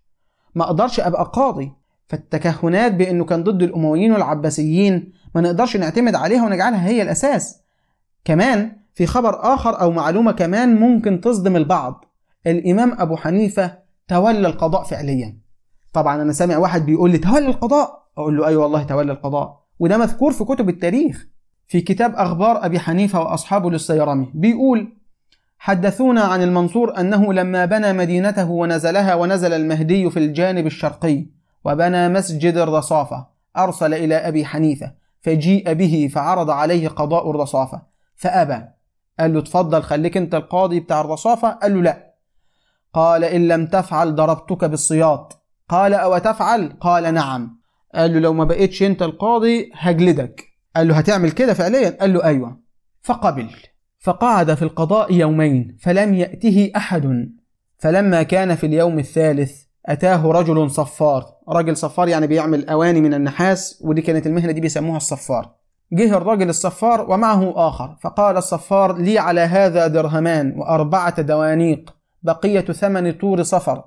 ما 0.56 0.64
أقدرش 0.64 1.00
أبقى 1.00 1.32
قاضي. 1.34 1.72
فالتكهنات 2.08 2.94
بإنه 2.94 3.26
كان 3.26 3.44
ضد 3.44 3.64
الأمويين 3.64 4.12
والعباسيين 4.12 5.14
ما 5.36 5.42
نقدرش 5.42 5.78
نعتمد 5.78 6.16
عليها 6.16 6.46
ونجعلها 6.46 6.88
هي 6.88 7.02
الأساس. 7.02 7.62
كمان 8.26 8.76
في 8.96 9.06
خبر 9.06 9.54
آخر 9.54 9.82
أو 9.82 9.92
معلومة 9.92 10.32
كمان 10.32 10.76
ممكن 10.76 11.22
تصدم 11.22 11.56
البعض. 11.56 12.06
الإمام 12.48 12.96
أبو 13.00 13.16
حنيفة 13.16 13.78
تولى 14.08 14.48
القضاء 14.48 14.84
فعليا. 14.84 15.38
طبعا 15.94 16.22
أنا 16.22 16.34
سامع 16.34 16.58
واحد 16.58 16.86
بيقول 16.86 17.12
لي 17.12 17.18
تولى 17.18 17.48
القضاء. 17.48 18.04
أقول 18.18 18.38
له 18.38 18.48
أيوه 18.48 18.64
والله 18.64 18.84
تولى 18.84 19.12
القضاء. 19.12 19.64
وده 19.80 19.98
مذكور 19.98 20.32
في 20.32 20.44
كتب 20.44 20.70
التاريخ. 20.70 21.28
في 21.68 21.82
كتاب 21.82 22.16
أخبار 22.16 22.66
أبي 22.66 22.80
حنيفة 22.80 23.22
وأصحابه 23.22 23.72
للسيرمي 23.72 24.32
بيقول 24.34 24.98
حدثونا 25.58 26.22
عن 26.22 26.42
المنصور 26.42 27.00
أنه 27.00 27.34
لما 27.34 27.66
بنى 27.66 27.94
مدينته 27.94 28.52
ونزلها 28.52 29.16
ونزل 29.16 29.54
المهدي 29.54 30.10
في 30.10 30.20
الجانب 30.20 30.66
الشرقي 30.66 31.26
وبنى 31.66 32.10
مسجد 32.10 32.58
الرصافة. 32.58 33.28
أرسل 33.58 33.94
إلى 33.94 34.16
أبي 34.16 34.46
حنيفة 34.46 34.94
فجيء 35.22 35.74
به 35.74 36.10
فعرض 36.14 36.50
عليه 36.50 36.88
قضاء 36.88 37.30
الرصافة. 37.32 37.82
فأبى. 38.16 38.66
قال 39.20 39.34
له 39.34 39.40
اتفضل 39.40 39.84
خليك 39.84 40.18
أنت 40.18 40.36
القاضي 40.36 40.80
بتاع 40.80 41.02
الرصافة. 41.02 41.50
قال 41.50 41.76
له 41.76 41.82
لا. 41.82 42.13
قال 42.94 43.24
إن 43.24 43.48
لم 43.48 43.68
تفعل 43.68 44.16
ضربتك 44.16 44.66
بالسياط 44.66 45.44
قال 45.70 45.94
أو 45.94 46.18
تفعل؟ 46.18 46.78
قال 46.82 47.14
نعم. 47.14 47.60
قال 47.96 48.14
له 48.14 48.20
لو 48.20 48.34
ما 48.34 48.44
بقيتش 48.44 48.84
أنت 48.84 49.02
القاضي 49.02 49.72
هجلدك. 49.74 50.44
قال 50.76 50.88
له 50.88 50.96
هتعمل 50.96 51.32
كده 51.32 51.54
فعليا؟ 51.54 51.98
قال 52.02 52.14
له 52.14 52.24
أيوة. 52.24 52.60
فقبل 53.02 53.50
فقعد 54.00 54.54
في 54.54 54.62
القضاء 54.62 55.14
يومين 55.14 55.78
فلم 55.82 56.14
يأته 56.14 56.72
أحد. 56.76 57.30
فلما 57.78 58.24
كان 58.24 58.56
في 58.56 58.66
اليوم 58.66 59.00
الثالث 59.00 59.62
أتاه 59.86 60.32
رجل 60.32 60.72
صفار. 60.72 61.26
راجل 61.50 61.78
صفار 61.78 62.08
يعني 62.08 62.28
بيعمل 62.28 62.70
أواني 62.70 63.02
من 63.02 63.14
النحاس 63.14 63.82
ودي 63.86 64.02
كانت 64.02 64.28
المهنة 64.28 64.52
دي 64.52 64.62
بيسموها 64.62 64.98
الصفار. 64.98 65.52
جه 65.94 66.18
الراجل 66.18 66.50
الصفار 66.50 67.12
ومعه 67.12 67.54
آخر 67.56 67.96
فقال 68.02 68.38
الصفار 68.38 68.98
لي 68.98 69.20
على 69.20 69.42
هذا 69.42 69.88
درهمان 69.88 70.54
وأربعة 70.58 71.22
دوانيق. 71.22 72.03
بقية 72.24 72.62
ثمن 72.62 73.12
طور 73.12 73.44
صفر. 73.44 73.84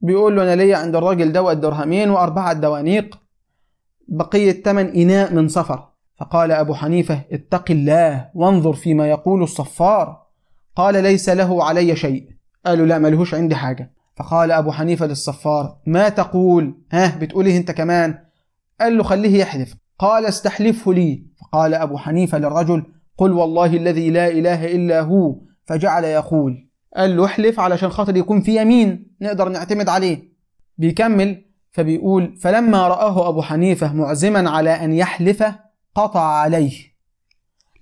بيقول 0.00 0.36
له 0.36 0.42
أنا 0.42 0.56
ليا 0.56 0.76
عند 0.76 0.96
الراجل 0.96 1.32
دوت 1.32 1.56
درهمين 1.56 2.10
وأربعة 2.10 2.52
دوانيق 2.52 3.18
بقية 4.08 4.62
تمن 4.62 4.86
إناء 4.96 5.34
من 5.34 5.48
صفر. 5.48 5.88
فقال 6.16 6.52
أبو 6.52 6.74
حنيفة 6.74 7.24
اتق 7.32 7.70
الله 7.70 8.30
وانظر 8.34 8.72
فيما 8.72 9.08
يقول 9.08 9.42
الصفار. 9.42 10.22
قال 10.76 11.02
ليس 11.02 11.28
له 11.28 11.64
علي 11.64 11.96
شيء. 11.96 12.28
قالوا 12.66 12.86
لا 12.86 12.98
ملهوش 12.98 13.34
عندي 13.34 13.54
حاجة. 13.54 13.94
فقال 14.16 14.52
أبو 14.52 14.72
حنيفة 14.72 15.06
للصفار 15.06 15.78
ما 15.86 16.08
تقول؟ 16.08 16.74
ها 16.92 17.18
بتقوله 17.18 17.56
أنت 17.56 17.70
كمان. 17.70 18.18
قال 18.80 18.96
له 18.96 19.02
خليه 19.02 19.40
يحلف. 19.40 19.74
قال 19.98 20.26
استحلفه 20.26 20.92
لي. 20.92 21.26
فقال 21.40 21.74
أبو 21.74 21.98
حنيفة 21.98 22.38
للرجل 22.38 22.82
قل 23.18 23.32
والله 23.32 23.76
الذي 23.76 24.10
لا 24.10 24.28
إله 24.28 24.66
إلا 24.74 25.00
هو 25.00 25.34
فجعل 25.66 26.04
يقول. 26.04 26.67
قال 26.96 27.16
له 27.16 27.24
احلف 27.24 27.60
علشان 27.60 27.90
خاطر 27.90 28.16
يكون 28.16 28.40
في 28.40 28.62
يمين 28.62 29.06
نقدر 29.20 29.48
نعتمد 29.48 29.88
عليه. 29.88 30.32
بيكمل 30.78 31.44
فبيقول 31.70 32.36
فلما 32.36 32.88
رآه 32.88 33.28
أبو 33.28 33.42
حنيفة 33.42 33.92
معزما 33.92 34.50
على 34.50 34.70
أن 34.70 34.92
يحلف 34.92 35.44
قطع 35.94 36.20
عليه. 36.20 36.72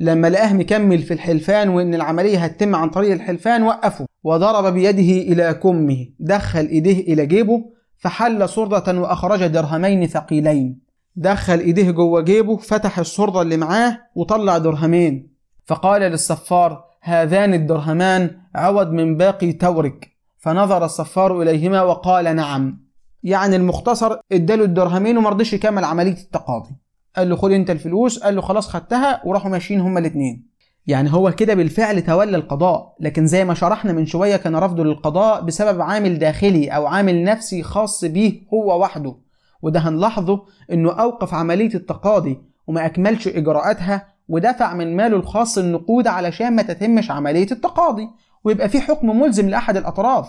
لما 0.01 0.31
لقاه 0.31 0.53
مكمل 0.53 0.99
في 0.99 1.15
الحلفان 1.15 1.69
وإن 1.69 1.95
العملية 1.95 2.39
هتتم 2.39 2.75
عن 2.75 2.91
طريق 2.91 3.13
الحلفان 3.13 3.63
وقفه. 3.63 4.07
وضرب 4.25 4.73
بيده 4.75 5.33
إلى 5.33 5.55
كمه 5.55 6.07
دخل 6.21 6.67
إيديه 6.67 7.13
إلى 7.13 7.27
جيبه 7.27 7.65
فحل 7.97 8.49
صردة 8.49 9.01
وأخرج 9.01 9.47
درهمين 9.47 10.07
ثقيلين. 10.07 10.81
دخل 11.17 11.59
إيديه 11.59 11.91
جوه 11.91 12.21
جيبه 12.21 12.57
فتح 12.57 12.99
الصردة 12.99 13.43
اللي 13.43 13.57
معاه 13.57 13.99
وطلع 14.15 14.59
درهمين. 14.59 15.37
فقال 15.67 16.03
للصفار 16.03 16.86
هذان 17.09 17.55
الدرهمان 17.55 18.31
عوض 18.55 18.91
من 18.91 19.17
باقي 19.17 19.53
تورك. 19.53 20.17
فنظر 20.39 20.85
الصفار 20.85 21.43
إليهما 21.43 21.83
وقال 21.83 22.37
نعم. 22.37 22.87
يعني 23.23 23.57
المختصر 23.57 24.17
اداله 24.33 24.65
الدرهمين 24.65 25.19
ومرضيش 25.19 25.53
يكمل 25.53 25.85
عملية 25.85 26.13
التقاضي. 26.13 26.71
قال 27.17 27.29
له 27.29 27.37
خد 27.37 27.53
انت 27.53 27.71
الفلوس 27.71 28.19
قال 28.19 28.35
له 28.35 28.41
خلاص 28.43 28.69
خدتها 28.69 29.23
وراحوا 29.25 29.51
ماشيين 29.51 29.81
هما 29.81 30.01
الاثنين 30.01 30.47
يعني 30.87 31.13
هو 31.13 31.33
كده 31.33 31.55
بالفعل 31.55 32.03
تولى 32.03 32.37
القضاء 32.37 32.97
لكن 33.01 33.27
زي 33.27 33.45
ما 33.45 33.55
شرحنا 33.55 33.93
من 33.93 34.07
شوية 34.07 34.37
كان 34.37 34.57
رفضه 34.57 34.85
للقضاء 34.85 35.41
بسبب 35.43 35.81
عامل 35.81 36.19
داخلي 36.19 36.69
أو 36.69 36.87
عامل 36.87 37.25
نفسي 37.25 37.63
خاص 37.63 38.05
بيه 38.05 38.43
هو 38.55 38.81
وحده. 38.83 39.17
وده 39.63 39.81
هنلاحظه 39.81 40.45
إنه 40.73 40.93
أوقف 40.93 41.35
عملية 41.35 41.75
التقاضي 41.75 42.43
وما 42.67 42.87
أكملش 42.87 43.29
إجراءاتها 43.29 44.16
ودفع 44.29 44.75
من 44.75 44.97
ماله 44.97 45.17
الخاص 45.17 45.59
النقود 45.59 46.07
علشان 46.07 46.57
ما 46.57 46.63
تتمش 46.63 47.11
عملية 47.11 47.47
التقاضي 47.53 48.09
ويبقى 48.45 48.69
في 48.69 48.81
حكم 48.81 49.21
ملزم 49.21 49.49
لأحد 49.49 49.77
الأطراف. 49.77 50.29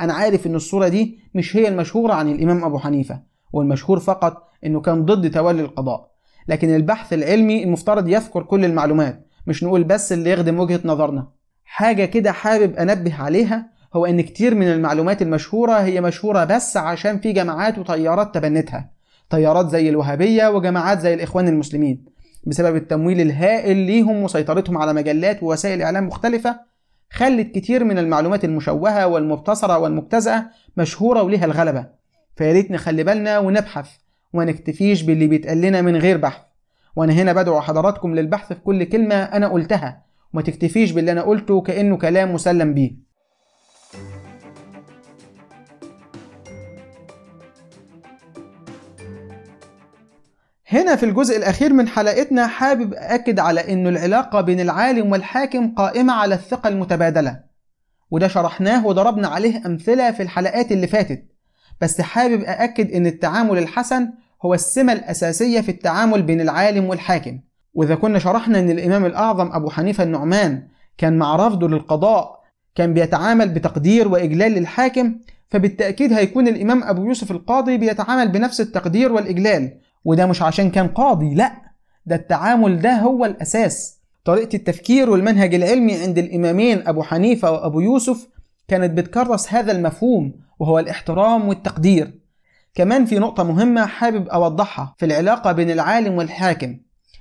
أنا 0.00 0.12
عارف 0.12 0.46
إن 0.46 0.54
الصورة 0.54 0.88
دي 0.88 1.18
مش 1.34 1.56
هي 1.56 1.68
المشهورة 1.68 2.12
عن 2.14 2.28
الإمام 2.28 2.64
أبو 2.64 2.78
حنيفة 2.78 3.20
والمشهور 3.52 3.98
فقط 4.00 4.48
إنه 4.66 4.80
كان 4.80 5.04
ضد 5.04 5.30
تولي 5.30 5.62
القضاء. 5.62 6.10
لكن 6.48 6.74
البحث 6.76 7.12
العلمي 7.12 7.64
المفترض 7.64 8.08
يذكر 8.08 8.42
كل 8.42 8.64
المعلومات 8.64 9.26
مش 9.46 9.64
نقول 9.64 9.84
بس 9.84 10.12
اللي 10.12 10.30
يخدم 10.30 10.60
وجهة 10.60 10.80
نظرنا. 10.84 11.28
حاجة 11.64 12.04
كده 12.04 12.32
حابب 12.32 12.76
أنبه 12.76 13.14
عليها 13.22 13.70
هو 13.94 14.06
إن 14.06 14.20
كتير 14.20 14.54
من 14.54 14.66
المعلومات 14.72 15.22
المشهورة 15.22 15.72
هي 15.72 16.00
مشهورة 16.00 16.44
بس 16.44 16.76
عشان 16.76 17.18
في 17.18 17.32
جماعات 17.32 17.78
وتيارات 17.78 18.34
تبنتها. 18.34 18.90
تيارات 19.30 19.68
زي 19.68 19.88
الوهابية 19.88 20.48
وجماعات 20.48 21.00
زي 21.00 21.14
الإخوان 21.14 21.48
المسلمين. 21.48 22.11
بسبب 22.44 22.76
التمويل 22.76 23.20
الهائل 23.20 23.76
ليهم 23.76 24.22
وسيطرتهم 24.22 24.78
على 24.78 24.92
مجلات 24.92 25.42
ووسائل 25.42 25.82
إعلام 25.82 26.06
مختلفة 26.06 26.60
خلت 27.10 27.54
كتير 27.54 27.84
من 27.84 27.98
المعلومات 27.98 28.44
المشوهة 28.44 29.06
والمبتصرة 29.06 29.78
والمبتزأة 29.78 30.46
مشهورة 30.76 31.22
وليها 31.22 31.44
الغلبة. 31.44 31.86
فياريت 32.36 32.70
نخلي 32.70 33.04
بالنا 33.04 33.38
ونبحث 33.38 33.88
وما 34.32 34.44
نكتفيش 34.44 35.02
باللي 35.02 35.26
بيتقال 35.26 35.60
لنا 35.60 35.82
من 35.82 35.96
غير 35.96 36.16
بحث. 36.16 36.42
وأنا 36.96 37.12
هنا 37.12 37.32
بدعو 37.32 37.60
حضراتكم 37.60 38.14
للبحث 38.14 38.52
في 38.52 38.60
كل 38.60 38.84
كلمة 38.84 39.14
أنا 39.14 39.48
قلتها 39.48 40.02
وما 40.34 40.42
تكتفيش 40.42 40.92
باللي 40.92 41.12
أنا 41.12 41.22
قلته 41.22 41.60
كأنه 41.60 41.96
كلام 41.96 42.34
مسلم 42.34 42.74
بيه. 42.74 43.11
هنا 50.72 50.96
في 50.96 51.06
الجزء 51.06 51.36
الأخير 51.36 51.72
من 51.72 51.88
حلقتنا 51.88 52.46
حابب 52.46 52.94
أكد 52.94 53.38
على 53.38 53.72
أن 53.72 53.86
العلاقة 53.86 54.40
بين 54.40 54.60
العالم 54.60 55.12
والحاكم 55.12 55.74
قائمة 55.74 56.12
على 56.12 56.34
الثقة 56.34 56.68
المتبادلة 56.68 57.40
وده 58.10 58.28
شرحناه 58.28 58.86
وضربنا 58.86 59.28
عليه 59.28 59.62
أمثلة 59.66 60.10
في 60.10 60.22
الحلقات 60.22 60.72
اللي 60.72 60.86
فاتت. 60.86 61.24
بس 61.80 62.00
حابب 62.00 62.42
أأكد 62.42 62.90
أن 62.90 63.06
التعامل 63.06 63.58
الحسن 63.58 64.08
هو 64.44 64.54
السمة 64.54 64.92
الأساسية 64.92 65.60
في 65.60 65.68
التعامل 65.68 66.22
بين 66.22 66.40
العالم 66.40 66.84
والحاكم. 66.84 67.40
وإذا 67.74 67.94
كنا 67.94 68.18
شرحنا 68.18 68.58
أن 68.58 68.70
الإمام 68.70 69.06
الأعظم 69.06 69.52
أبو 69.52 69.70
حنيفة 69.70 70.04
النعمان 70.04 70.68
كان 70.98 71.18
مع 71.18 71.36
رفضه 71.36 71.68
للقضاء 71.68 72.42
كان 72.74 72.94
بيتعامل 72.94 73.48
بتقدير 73.48 74.08
وإجلال 74.08 74.52
للحاكم 74.52 75.14
فبالتأكيد 75.48 76.12
هيكون 76.12 76.48
الإمام 76.48 76.82
أبو 76.84 77.04
يوسف 77.04 77.30
القاضي 77.30 77.76
بيتعامل 77.78 78.28
بنفس 78.28 78.60
التقدير 78.60 79.12
والإجلال. 79.12 79.81
وده 80.04 80.26
مش 80.26 80.42
عشان 80.42 80.70
كان 80.70 80.88
قاضي 80.88 81.34
لا 81.34 81.52
ده 82.06 82.16
التعامل 82.16 82.80
ده 82.80 82.92
هو 82.94 83.24
الأساس. 83.24 83.98
طريقة 84.24 84.56
التفكير 84.56 85.10
والمنهج 85.10 85.54
العلمي 85.54 85.94
عند 85.94 86.18
الإمامين 86.18 86.88
أبو 86.88 87.02
حنيفة 87.02 87.50
وأبو 87.50 87.80
يوسف 87.80 88.28
كانت 88.68 88.98
بتكرس 88.98 89.52
هذا 89.52 89.72
المفهوم 89.72 90.32
وهو 90.58 90.78
الاحترام 90.78 91.48
والتقدير. 91.48 92.14
كمان 92.74 93.04
في 93.04 93.18
نقطة 93.18 93.42
مهمة 93.44 93.86
حابب 93.86 94.28
أوضحها 94.28 94.94
في 94.98 95.06
العلاقة 95.06 95.52
بين 95.52 95.70
العالم 95.70 96.14
والحاكم. 96.14 96.78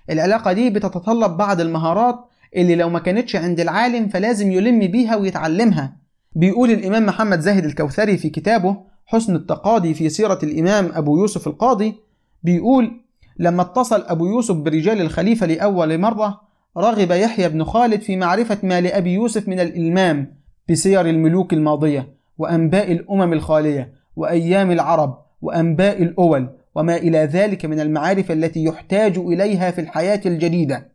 العلاقة 0.10 0.54
دي 0.54 0.70
بتتطلب 0.70 1.38
بعض 1.38 1.62
المهارات 1.62 2.20
اللي 2.56 2.76
لو 2.76 2.90
ما 2.90 3.00
كانتش 3.00 3.36
عند 3.36 3.60
العالم 3.60 4.08
فلازم 4.08 4.52
يلم 4.52 4.80
بيها 4.80 5.16
ويتعلمها. 5.16 5.98
بيقول 6.36 6.72
الإمام 6.72 7.06
محمد 7.06 7.40
زاهد 7.40 7.66
الكوثري 7.66 8.18
في 8.18 8.30
كتابه 8.30 8.78
حسن 9.06 9.36
التقاضي 9.36 9.94
في 9.94 10.10
سيرة 10.10 10.40
الإمام 10.44 10.92
أبو 10.94 11.18
يوسف 11.18 11.48
القاضي 11.48 11.96
بيقول 12.44 13.02
لما 13.40 13.62
اتصل 13.62 14.04
أبو 14.08 14.26
يوسف 14.26 14.56
برجال 14.56 15.02
الخليفة 15.02 15.46
لأول 15.48 15.98
مرة 15.98 16.42
رغب 16.78 17.12
يحيى 17.12 17.50
بن 17.50 17.64
خالد 17.64 18.02
في 18.02 18.16
معرفة 18.16 18.58
ما 18.64 18.82
لأبي 18.82 19.14
يوسف 19.14 19.48
من 19.48 19.60
الإلمام 19.60 20.38
بسير 20.70 21.02
الملوك 21.02 21.54
الماضية 21.54 22.14
وأنباء 22.38 22.92
الأمم 22.92 23.34
الخالية 23.34 23.94
وأيام 24.16 24.72
العرب 24.72 25.18
وأنباء 25.42 26.04
الأول 26.04 26.50
وما 26.76 26.96
إلى 26.96 27.18
ذلك 27.18 27.66
من 27.66 27.80
المعارف 27.80 28.32
التي 28.32 28.64
يحتاج 28.64 29.18
إليها 29.18 29.72
في 29.72 29.82
الحياة 29.82 30.22
الجديدة. 30.26 30.92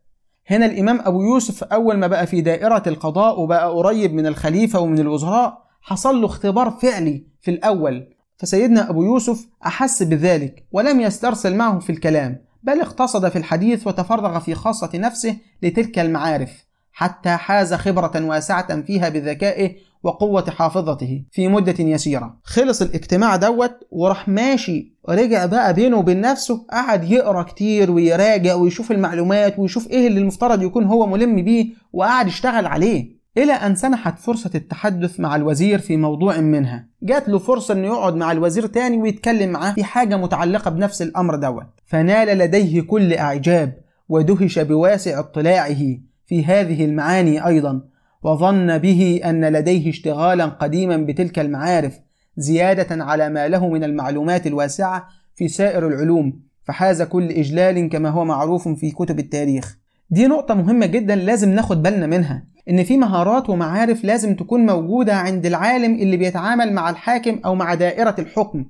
هنا 0.51 0.67
الإمام 0.67 1.01
أبو 1.05 1.23
يوسف 1.23 1.65
أول 1.65 1.97
ما 1.97 2.07
بقى 2.07 2.27
في 2.27 2.41
دائرة 2.41 2.83
القضاء 2.87 3.41
وبقى 3.41 3.71
قريب 3.71 4.15
من 4.15 4.27
الخليفة 4.27 4.81
ومن 4.81 4.99
الوزراء 4.99 5.59
حصل 5.81 6.21
له 6.21 6.27
اختبار 6.27 6.71
فعلي 6.71 7.25
في 7.41 7.51
الأول. 7.51 8.07
فسيدنا 8.37 8.91
أبو 8.91 9.03
يوسف 9.05 9.47
أحس 9.67 10.03
بذلك 10.03 10.65
ولم 10.73 11.01
يسترسل 11.01 11.55
معه 11.55 11.79
في 11.79 11.91
الكلام 11.91 12.39
بل 12.63 12.81
اقتصد 12.81 13.29
في 13.29 13.39
الحديث 13.39 13.87
وتفرغ 13.87 14.39
في 14.39 14.55
خاصة 14.55 14.91
نفسه 14.95 15.37
لتلك 15.63 15.99
المعارف 15.99 16.51
حتى 16.93 17.31
حاز 17.31 17.75
خبرة 17.75 18.25
واسعة 18.25 18.83
فيها 18.83 19.09
بذكائه 19.09 19.75
وقوة 20.03 20.51
حافظته 20.51 21.23
في 21.33 21.49
مدة 21.49 21.75
يسيرة. 21.79 22.37
خلص 22.45 22.83
الاجتماع 22.83 23.37
دوت 23.37 23.73
وراح 23.91 24.29
ماشي 24.29 24.93
رجع 25.09 25.47
بقى 25.47 25.75
بينه 25.75 25.97
وبين 25.97 26.21
نفسه 26.21 26.67
قعد 26.73 27.11
يقرأ 27.11 27.43
كتير 27.43 27.91
ويراجع 27.91 28.55
ويشوف 28.55 28.93
المعلومات 28.93 29.59
ويشوف 29.59 29.91
إيه 29.91 30.07
اللي 30.07 30.21
المفترض 30.21 30.63
يكون 30.63 30.85
هو 30.85 31.07
ملم 31.07 31.45
بيه 31.45 31.67
وقعد 31.93 32.27
يشتغل 32.27 32.67
عليه. 32.67 33.16
إلى 33.37 33.53
أن 33.53 33.75
سنحت 33.75 34.19
فرصة 34.19 34.51
التحدث 34.55 35.21
مع 35.21 35.37
الوزير 35.37 35.79
في 35.79 35.97
موضوع 35.97 36.41
منها. 36.41 36.87
جات 37.03 37.29
له 37.29 37.39
فرصة 37.39 37.75
أنه 37.75 37.87
يقعد 37.87 38.17
مع 38.17 38.33
الوزير 38.33 38.67
تاني 38.67 38.97
ويتكلم 38.97 39.51
معاه 39.51 39.73
في 39.73 39.85
حاجة 39.85 40.17
متعلقة 40.17 40.71
بنفس 40.71 41.03
الأمر 41.03 41.37
دوت. 41.37 41.67
فنال 41.87 42.39
لديه 42.39 42.81
كل 42.81 43.13
إعجاب 43.13 43.73
ودهش 44.09 44.59
بواسع 44.59 45.19
اطلاعه 45.19 45.79
في 46.27 46.45
هذه 46.45 46.85
المعاني 46.85 47.47
أيضا 47.47 47.81
وظن 48.23 48.79
به 48.79 49.21
أن 49.25 49.45
لديه 49.45 49.91
اشتغالا 49.91 50.45
قديما 50.45 50.97
بتلك 50.97 51.39
المعارف 51.39 52.01
زيادة 52.37 53.05
على 53.05 53.29
ما 53.29 53.49
له 53.49 53.69
من 53.69 53.85
المعلومات 53.85 54.47
الواسعة 54.47 55.09
في 55.35 55.49
سائر 55.49 55.89
العلوم. 55.89 56.41
فحاز 56.65 57.03
كل 57.03 57.31
إجلال 57.31 57.89
كما 57.89 58.09
هو 58.11 58.25
معروف 58.25 58.69
في 58.69 58.91
كتب 58.91 59.19
التاريخ. 59.19 59.79
دي 60.11 60.27
نقطة 60.27 60.55
مهمة 60.55 60.87
جدا 60.87 61.17
لازم 61.17 61.49
ناخد 61.51 61.83
بالنا 61.83 62.07
منها 62.07 62.45
إن 62.71 62.85
في 62.85 62.97
مهارات 62.97 63.51
ومعارف 63.51 64.05
لازم 64.05 64.37
تكون 64.37 64.67
موجودة 64.67 65.15
عند 65.17 65.47
العالم 65.47 65.95
اللي 65.95 66.17
بيتعامل 66.17 66.73
مع 66.73 66.91
الحاكم 66.91 67.41
أو 67.45 67.55
مع 67.55 67.75
دائرة 67.75 68.15
الحكم 68.19 68.65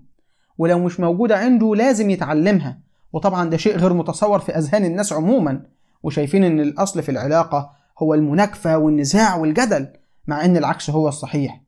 ولو 0.58 0.78
مش 0.78 1.00
موجودة 1.00 1.36
عنده 1.38 1.74
لازم 1.74 2.10
يتعلمها. 2.10 2.78
وطبعا 3.12 3.50
ده 3.50 3.56
شيء 3.56 3.76
غير 3.76 3.92
متصور 3.92 4.38
في 4.38 4.52
أذهان 4.52 4.84
الناس 4.84 5.12
عموما 5.12 5.62
وشايفين 6.02 6.44
إن 6.44 6.60
الأصل 6.60 7.02
في 7.02 7.08
العلاقة 7.10 7.70
هو 7.98 8.14
المناكفة 8.14 8.78
والنزاع 8.78 9.36
والجدل 9.36 9.86
مع 10.26 10.44
إن 10.44 10.56
العكس 10.56 10.90
هو 10.90 11.08
الصحيح. 11.08 11.60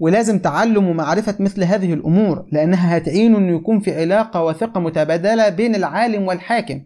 ولازم 0.00 0.38
تعلم 0.38 0.88
ومعرفة 0.88 1.34
مثل 1.40 1.64
هذه 1.64 1.92
الأمور 1.94 2.44
لأنها 2.52 2.96
هتعينه 2.96 3.38
أنه 3.38 3.56
يكون 3.56 3.80
في 3.80 4.00
علاقة 4.00 4.44
وثقة 4.44 4.80
متبادلة 4.80 5.48
بين 5.48 5.74
العالم 5.74 6.22
والحاكم. 6.22 6.80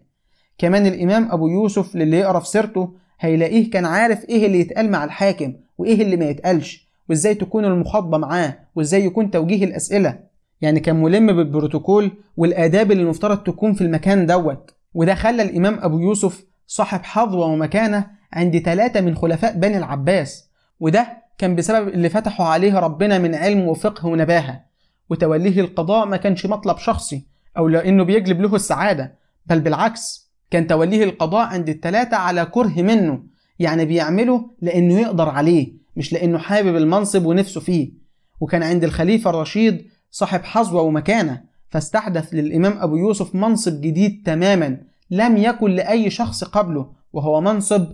كمان 0.59 0.85
الإمام 0.87 1.31
أبو 1.31 1.47
يوسف 1.47 1.95
للي 1.95 2.17
يقرأ 2.17 2.39
في 2.39 2.47
سيرته 2.47 2.93
هيلاقيه 3.19 3.69
كان 3.69 3.85
عارف 3.85 4.29
إيه 4.29 4.45
اللي 4.45 4.59
يتقال 4.59 4.91
مع 4.91 5.03
الحاكم 5.03 5.53
وإيه 5.77 6.01
اللي 6.01 6.15
ما 6.15 6.25
يتقالش 6.25 6.89
وإزاي 7.09 7.35
تكون 7.35 7.65
المخاطبة 7.65 8.17
معاه 8.17 8.59
وإزاي 8.75 9.05
يكون 9.05 9.31
توجيه 9.31 9.63
الأسئلة. 9.63 10.19
يعني 10.61 10.79
كان 10.79 10.95
ملم 10.95 11.27
بالبروتوكول 11.27 12.11
والآداب 12.37 12.91
اللي 12.91 13.03
المفترض 13.03 13.37
تكون 13.37 13.73
في 13.73 13.81
المكان 13.81 14.25
دوت. 14.25 14.71
وده 14.93 15.15
خلى 15.15 15.41
الإمام 15.43 15.79
أبو 15.81 15.99
يوسف 15.99 16.45
صاحب 16.67 17.03
حظوة 17.03 17.45
ومكانة 17.45 18.07
عند 18.33 18.57
ثلاثة 18.57 19.01
من 19.01 19.15
خلفاء 19.15 19.57
بني 19.57 19.77
العباس. 19.77 20.49
وده 20.79 21.07
كان 21.37 21.55
بسبب 21.55 21.87
اللي 21.87 22.09
فتحوا 22.09 22.45
عليه 22.45 22.79
ربنا 22.79 23.17
من 23.17 23.35
علم 23.35 23.67
وفقه 23.67 24.07
ونباهة. 24.07 24.61
وتوليه 25.09 25.61
القضاء 25.61 26.05
ما 26.05 26.17
كانش 26.17 26.45
مطلب 26.45 26.77
شخصي 26.77 27.25
أو 27.57 27.67
لأنه 27.67 28.03
بيجلب 28.03 28.41
له 28.41 28.55
السعادة 28.55 29.15
بل 29.45 29.59
بالعكس 29.59 30.28
كان 30.51 30.67
توليه 30.67 31.03
القضاء 31.03 31.47
عند 31.47 31.69
التلاتة 31.69 32.17
على 32.17 32.45
كره 32.45 32.81
منه 32.81 33.23
يعني 33.59 33.85
بيعمله 33.85 34.49
لأنه 34.61 34.99
يقدر 34.99 35.29
عليه 35.29 35.73
مش 35.95 36.13
لأنه 36.13 36.37
حابب 36.37 36.75
المنصب 36.75 37.25
ونفسه 37.25 37.61
فيه. 37.61 37.91
وكان 38.39 38.63
عند 38.63 38.83
الخليفة 38.83 39.29
الرشيد 39.29 39.85
صاحب 40.11 40.43
حظوة 40.43 40.81
ومكانة 40.81 41.41
فاستحدث 41.69 42.33
للإمام 42.33 42.77
أبو 42.79 42.97
يوسف 42.97 43.35
منصب 43.35 43.81
جديد 43.81 44.21
تماما 44.25 44.77
لم 45.11 45.37
يكن 45.37 45.71
لأي 45.71 46.09
شخص 46.09 46.43
قبله 46.43 46.91
وهو 47.13 47.41
منصب 47.41 47.87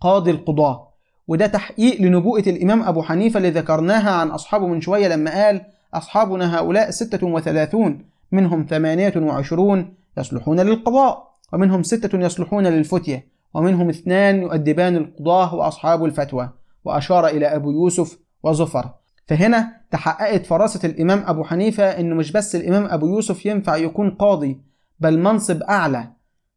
قاضي 0.00 0.30
القضاة 0.30 0.88
وده 1.28 1.46
تحقيق 1.46 2.00
لنبوءة 2.00 2.48
الإمام 2.48 2.82
أبو 2.82 3.02
حنيفة 3.02 3.38
اللي 3.38 3.50
ذكرناها 3.50 4.10
عن 4.10 4.28
أصحابه 4.28 4.66
من 4.66 4.80
شوية 4.80 5.08
لما 5.08 5.44
قال 5.44 5.64
أصحابنا 5.94 6.58
هؤلاء 6.58 6.90
ستة 6.90 7.26
وثلاثون 7.26 8.04
منهم 8.32 8.66
ثمانية 8.70 9.12
وعشرون 9.16 9.94
يصلحون 10.18 10.60
للقضاء. 10.60 11.31
ومنهم 11.52 11.82
ستة 11.82 12.18
يصلحون 12.18 12.66
للفتية 12.66 13.32
ومنهم 13.54 13.88
اثنان 13.88 14.42
يؤدبان 14.42 14.96
القضاة 14.96 15.54
وأصحاب 15.54 16.04
الفتوى 16.04 16.50
وأشار 16.84 17.26
إلى 17.26 17.46
أبو 17.46 17.70
يوسف 17.70 18.18
وزفر 18.42 18.90
فهنا 19.26 19.80
تحققت 19.90 20.46
فراسة 20.46 20.88
الإمام 20.88 21.24
أبو 21.26 21.44
حنيفة 21.44 21.84
إنه 21.84 22.14
مش 22.14 22.32
بس 22.32 22.56
الإمام 22.56 22.84
أبو 22.84 23.06
يوسف 23.06 23.46
ينفع 23.46 23.76
يكون 23.76 24.10
قاضي 24.10 24.60
بل 25.00 25.18
منصب 25.18 25.62
أعلى 25.62 26.12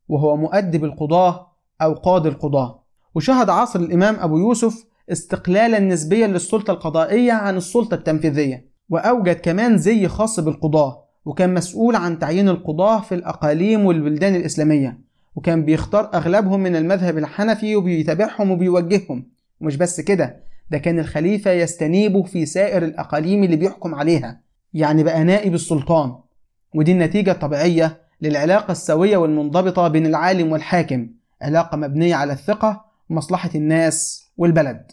وهو 0.08 0.38
مؤدب 0.38 0.84
القضاة 0.84 1.52
أو 1.82 1.94
قاضي 1.94 2.30
القضاة. 2.30 2.84
وشهد 3.16 3.50
عصر 3.50 3.80
الإمام 3.80 4.16
أبو 4.20 4.38
يوسف 4.38 4.86
استقلالا 5.12 5.80
نسبيا 5.80 6.28
للسلطة 6.28 6.72
القضائية 6.72 7.32
عن 7.34 7.58
السلطة 7.58 7.96
التنفيذية 7.96 8.70
وأوجد 8.90 9.36
كمان 9.36 9.78
زي 9.78 10.08
خاص 10.08 10.40
بالقضاة. 10.40 11.05
وكان 11.26 11.54
مسؤول 11.54 11.96
عن 11.96 12.20
تعيين 12.20 12.50
القضاة 12.50 13.02
في 13.02 13.16
الأقاليم 13.16 13.86
والبلدان 13.86 14.36
الإسلامية 14.36 14.98
وكان 15.36 15.66
بيختار 15.66 16.10
أغلبهم 16.14 16.60
من 16.60 16.76
المذهب 16.76 17.18
الحنفي 17.18 17.76
وبيتابعهم 17.76 18.52
وبيوجههم. 18.52 19.26
ومش 19.62 19.76
بس 19.76 20.02
كده 20.02 20.44
ده 20.72 20.78
كان 20.78 21.00
الخليفة 21.00 21.52
يستنيبه 21.52 22.24
في 22.24 22.46
سائر 22.46 22.84
الأقاليم 22.86 23.44
اللي 23.44 23.56
بيحكم 23.56 23.96
عليها 23.96 24.42
يعني 24.74 25.04
بقى 25.04 25.24
نائب 25.24 25.54
السلطان. 25.54 26.16
ودي 26.76 26.92
النتيجة 26.92 27.32
الطبيعية 27.32 27.98
للعلاقة 28.22 28.72
السوية 28.72 29.18
والمنضبطة 29.18 29.88
بين 29.88 30.06
العالم 30.06 30.52
والحاكم 30.52 31.08
علاقة 31.42 31.78
مبنية 31.78 32.16
على 32.16 32.34
الثقة 32.34 32.86
ومصلحة 33.10 33.50
الناس 33.56 34.26
والبلد. 34.38 34.92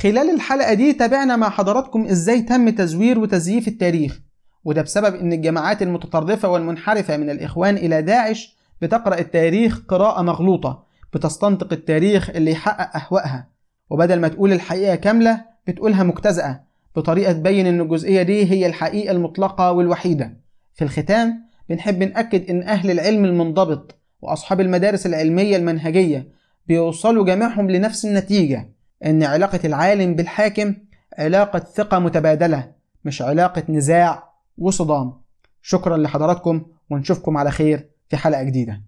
خلال 0.00 0.30
الحلقة 0.34 0.74
دي 0.74 0.92
تابعنا 0.92 1.36
مع 1.36 1.50
حضراتكم 1.50 2.06
إزاي 2.06 2.42
تم 2.42 2.68
تزوير 2.70 3.18
وتزييف 3.18 3.68
التاريخ. 3.68 4.20
وده 4.64 4.82
بسبب 4.82 5.14
إن 5.14 5.32
الجماعات 5.32 5.82
المتطرفة 5.82 6.48
والمنحرفة 6.48 7.16
من 7.16 7.30
الإخوان 7.30 7.76
إلى 7.76 8.02
داعش 8.02 8.56
بتقرأ 8.82 9.18
التاريخ 9.18 9.80
قراءة 9.88 10.22
مغلوطة 10.22 10.82
بتستنطق 11.14 11.72
التاريخ 11.72 12.30
اللي 12.30 12.50
يحقق 12.50 12.96
أهوائها. 12.96 13.48
وبدل 13.90 14.20
ما 14.20 14.28
تقول 14.28 14.52
الحقيقة 14.52 14.94
كاملة 14.94 15.44
بتقولها 15.66 16.02
مجتزأة 16.02 16.60
بطريقة 16.96 17.32
تبين 17.32 17.66
إن 17.66 17.80
الجزئية 17.80 18.22
دي 18.22 18.50
هي 18.50 18.66
الحقيقة 18.66 19.12
المطلقة 19.12 19.72
والوحيدة. 19.72 20.36
في 20.74 20.84
الختام 20.84 21.44
بنحب 21.68 22.02
نأكد 22.02 22.50
إن 22.50 22.62
أهل 22.62 22.90
العلم 22.90 23.24
المنضبط 23.24 23.98
وأصحاب 24.22 24.60
المدارس 24.60 25.06
العلمية 25.06 25.56
المنهجية 25.56 26.28
بيوصلوا 26.66 27.24
جميعهم 27.24 27.70
لنفس 27.70 28.04
النتيجة. 28.04 28.79
إن 29.04 29.22
علاقة 29.22 29.60
العالم 29.64 30.14
بالحاكم 30.14 30.74
علاقة 31.18 31.58
ثقة 31.58 31.98
متبادلة 31.98 32.72
مش 33.04 33.22
علاقة 33.22 33.62
نزاع 33.68 34.30
وصدام. 34.58 35.20
شكرا 35.62 35.96
لحضراتكم 35.96 36.66
ونشوفكم 36.90 37.36
على 37.36 37.50
خير 37.50 37.88
في 38.08 38.16
حلقة 38.16 38.42
جديدة. 38.42 38.82